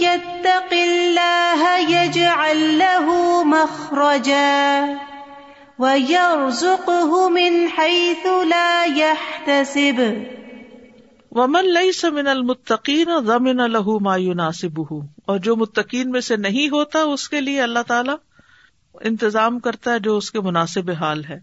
[0.00, 3.12] يَتَّقِ اللَّهَ يَجْعَل لَّهُ
[3.44, 4.86] مَخْرَجًا
[5.78, 10.02] وَيَرْزُقْهُ مِنْ حَيْثُ لَا يَحْتَسِبُ۔
[11.30, 17.00] ومن ليس من المتقین ضمن له ما يناسبه۔ اور جو متقین میں سے نہیں ہوتا
[17.00, 18.12] اس کے لیے اللہ تعالی
[19.00, 21.38] انتظام کرتا ہے جو اس کے مناسب حال ہے۔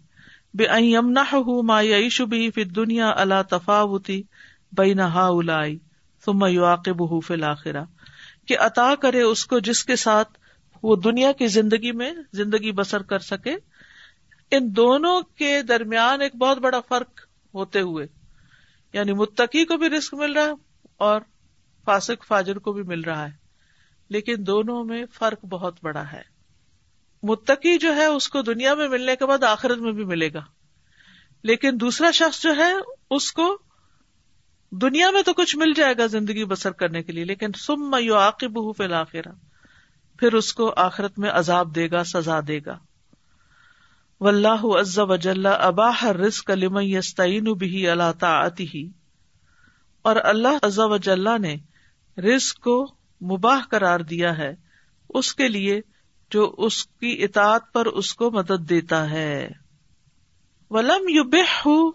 [0.54, 1.24] بے یمنا
[1.62, 4.24] ما یعیش بھی فی دنیا اللہ تفاوتی
[4.72, 5.78] بین ہا الائی
[6.26, 7.84] ثم یواقب فی الآخرہ
[8.48, 10.38] کہ عطا کرے اس کو جس کے ساتھ
[10.84, 13.56] وہ دنیا کی زندگی میں زندگی بسر کر سکے۔
[14.52, 17.20] ان دونوں کے درمیان ایک بہت بڑا فرق
[17.54, 18.08] ہوتے ہوئے
[18.94, 20.54] یعنی متقی کو بھی رسک مل رہا ہے
[20.98, 21.22] اور
[21.86, 23.34] فاسق فاجر کو بھی مل رہا ہے۔
[24.10, 26.41] لیکن دونوں میں فرق بہت بڑا ہے۔
[27.24, 30.42] متقی جو ہے اس کو دنیا میں ملنے کے بعد آخرت میں بھی ملے گا۔
[31.44, 32.74] لیکن دوسرا شخص جو ہے،
[33.12, 33.58] اس کو
[34.72, 38.18] دنیا میں تو کچھ مل جائے گا زندگی بسر کرنے کے لیے، لیکن سم یو
[38.18, 39.30] عاقب فی الآخرہ
[40.20, 42.80] پھر اس کو آخرت میں عذاب دے گا، سزا دے گا۔
[44.20, 48.90] و اللہ عز وجل اباہ رزق لمن یستعین به اللہ طاعته۔
[50.02, 51.58] اور اللہ عز وجل نے
[52.22, 54.56] رزق کو مباح قرار دیا ہے،
[55.10, 55.82] اس کے لیے
[56.32, 59.50] جو اس کی اطاعت پر اس کو مدد دیتا ہے۔
[60.70, 61.92] ولم یو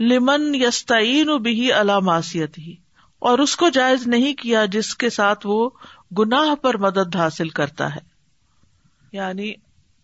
[0.00, 2.76] لمن یستعین بھی علاماسیت ہی
[3.18, 5.70] اور اس کو جائز نہیں کیا جس کے ساتھ وہ
[6.18, 8.00] گناہ پر مدد حاصل کرتا ہے۔
[9.12, 9.52] یعنی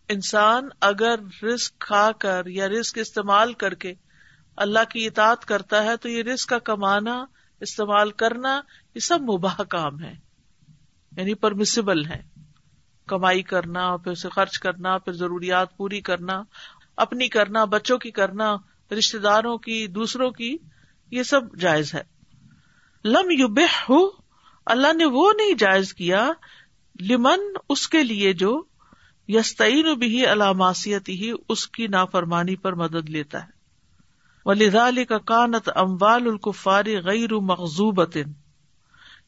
[0.09, 3.95] انسان اگر رسک کھا کر یا رسک استعمال کر کے
[4.57, 7.25] اللہ کی اطاعت کرتا ہے تو یہ رسک کا کمانا،
[7.61, 8.61] استعمال کرنا،
[8.95, 10.15] یہ سب مباح کام ہے۔
[11.17, 12.30] یعنی پرمسبل ہے۔
[13.11, 16.43] کمائی کرنا، پھر اسے خرچ کرنا، پھر ضروریات پوری کرنا،
[16.97, 18.57] اپنی کرنا، بچوں کی کرنا
[18.99, 20.57] رشتے داروں کی، دوسروں کی،
[21.11, 22.03] یہ سب جائز ہے۔
[23.05, 23.49] لم یو
[23.89, 24.09] ہو
[24.67, 26.29] اللہ نے وہ نہیں جائز کیا
[27.01, 28.63] لمن اس کے لیے جو
[29.29, 33.61] یستعین بھی علاماسیت ہی اس کی نافرمانی پر مدد لیتا ہے۔
[34.47, 38.17] ولی کا کانت اموال الکفار غیر مغزوبت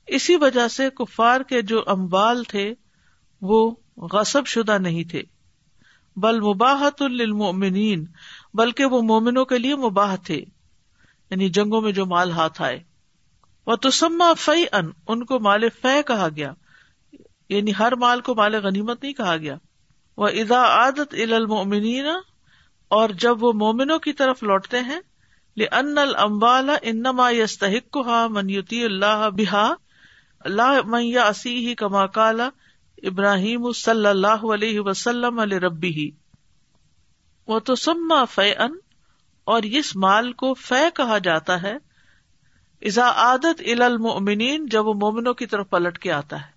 [0.07, 2.75] اسی وجہ سے کفار کے جو اموال تھے
[3.43, 5.23] وہ غصب شدہ نہیں تھے۔
[6.17, 8.07] بل مباحت للمؤمنین،
[8.55, 10.37] بلکہ وہ مومنوں کے لیے مباح تھے۔
[11.31, 12.83] یعنی جنگوں میں جو مال ہاتھ آئے۔
[13.67, 16.53] وہ تسما فی ان ان کو مال فہ کہا گیا۔
[17.49, 19.57] یعنی ہر مال کو مال غنیمت نہیں کہا گیا۔
[20.17, 22.07] وہ ادا عادت المؤمنین
[22.89, 25.01] اور جب وہ مومنوں کی طرف لوٹتے ہیں
[25.57, 27.97] ان المبال انما یستحق
[28.31, 29.73] منیوتی اللہ بحا
[30.41, 32.49] اللہ میاں اسی ہی کما کالا
[33.03, 36.11] ابراہیم صلی اللہ علیہ وسلم علیہ ربی ہی
[37.49, 38.75] وہ تو سما فی ان
[39.45, 41.75] اور اس مال کو فے کہا جاتا ہے
[42.83, 46.53] ازا عادت المؤمنین جب وہ مومنوں کی طرف پلٹ کے آتا ہے.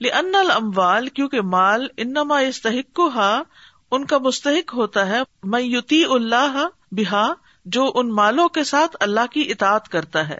[0.00, 3.42] ان الموال کیونکہ مال انما استحق ہا
[3.90, 7.26] ان کا مستحق ہوتا ہے میں یوتی اللہ بحا
[7.64, 10.38] جو ان مالوں کے ساتھ اللہ کی اطاعت کرتا ہے.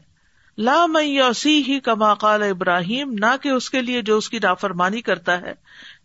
[0.60, 4.38] لا میں یوسی ہی کما قال ابراہیم، نہ کہ اس کے لیے جو اس کی
[4.38, 5.52] نافرمانی کرتا ہے۔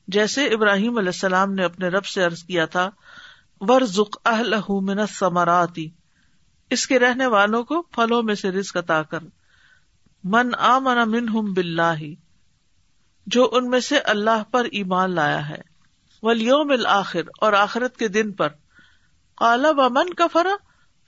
[0.07, 2.89] جیسے ابراہیم علیہ السلام نے اپنے رب سے عرض کیا تھا
[3.59, 4.99] ورژ اہل من
[6.69, 9.19] اس کے رہنے والوں کو پھلوں میں سے رزق عطا کر۔
[10.23, 12.13] من آ من من
[13.27, 15.61] جو ان میں سے اللہ پر ایمان لایا ہے۔
[16.23, 18.49] ولیوم الآخر اور آخرت کے دن پر۔
[19.37, 20.55] کالا و من کفرا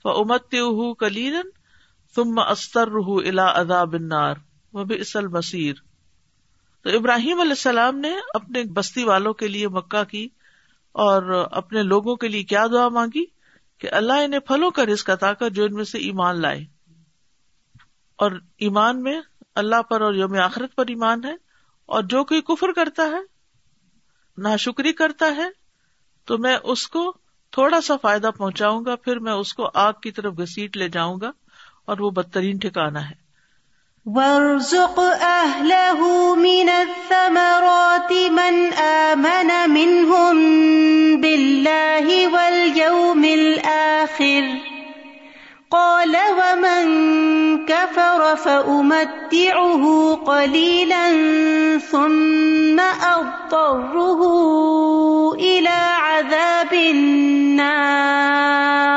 [0.04, 0.54] و امت
[0.98, 1.57] کلیرن
[2.14, 4.34] تم استر رح الا ادا بنار
[4.72, 5.74] وہ بھی اصل مسیر
[6.82, 10.28] تو ابراہیم علیہ السلام نے اپنے بستی والوں کے لیے مکہ کی
[10.92, 13.24] اور اپنے لوگوں کے لیے کیا دعا مانگی؟
[13.78, 16.64] کہ اللہ انہیں پھلوں کا رزق عطا کر جو ان میں سے ایمان لائے۔
[18.16, 19.20] اور ایمان میں
[19.54, 21.34] اللہ پر اور یوم آخرت پر ایمان ہے۔
[21.86, 23.38] اور جو کوئی کفر کرتا ہے
[24.36, 25.48] نہ شکری کرتا ہے،
[26.24, 27.16] تو میں اس کو
[27.50, 31.16] تھوڑا سا فائدہ پہنچاؤں گا، پھر میں اس کو آگ کی طرف گسیٹ لے جاؤں
[31.22, 31.30] گا۔
[31.88, 33.28] اور وہ بدترین ٹھکانا ہے۔
[34.06, 36.10] وارزق أهله
[36.42, 40.38] من الثمرات من آمن منهم
[41.24, 44.46] بالله واليوم الآخر
[45.70, 46.86] قال ومن
[47.66, 49.92] كفر فأمتعه
[50.30, 51.04] قليلا
[51.90, 52.80] ثم
[53.10, 54.32] أضطره
[55.34, 55.78] إلى
[56.08, 58.87] عذاب النار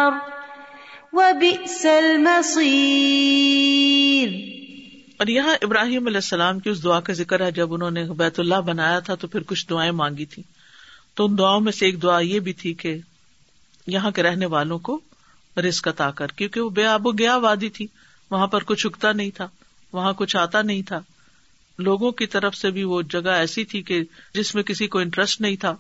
[1.14, 4.30] وبئس المصير۔
[5.18, 8.40] اور یہاں ابراہیم علیہ السلام کی اس دعا کا ذکر ہے، جب انہوں نے بیت
[8.40, 10.44] اللہ بنایا تھا تو پھر کچھ دعائیں مانگی تھی
[11.14, 12.98] تو ان دعاؤں میں سے ایک دعا یہ بھی تھی کہ
[13.88, 15.00] یہاں کے رہنے والوں کو
[15.58, 17.88] رسک عطا کر، کیونکہ وہ بے آب و گیا وادی تھی۔
[18.32, 19.48] وہاں پر کچھ اگتا نہیں تھا،
[19.94, 21.00] وہاں کچھ آتا نہیں تھا۔
[21.80, 24.04] لوگوں کی طرف سے بھی وہ جگہ ایسی تھی کہ
[24.34, 25.76] جس میں کسی کو انٹرسٹ نہیں تھا۔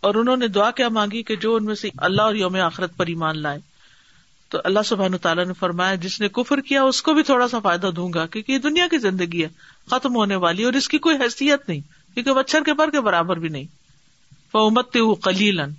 [0.00, 2.96] اور انہوں نے دعا کیا مانگی کہ جو ان میں سے اللہ اور یوم آخرت
[2.96, 3.69] پر ایمان لائے۔
[4.50, 7.58] تو اللہ سبحان تعالیٰ نے فرمایا، جس نے کفر کیا، اس کو بھی تھوڑا سا
[7.58, 9.48] فائدہ دوں گا، کیونکہ یہ دنیا کی زندگی ہے،
[9.90, 11.80] ختم ہونے والی، اور اس کی کوئی حیثیت نہیں،
[12.14, 13.64] کیونکہ مچھر کے پر کے برابر بھی نہیں۔
[14.52, 15.70] فمت کلیلن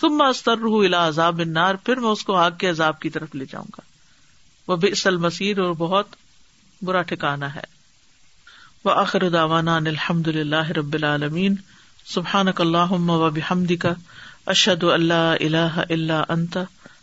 [0.00, 3.44] تم استر الا عذاب نار پھر میں اس کو آگ کے عذاب کی طرف لے
[3.44, 3.80] جاؤں گا۔
[4.68, 6.06] وہ بسل مسیر اور بہت
[6.82, 7.72] برا ٹھکانا ہے۔
[8.84, 11.54] وہ آخر داوانا الحمد للہ رب العالمین
[12.06, 13.92] سبحان اللہ و بحمد کا
[14.46, 16.58] اشد اللہ اللہ اللہ انت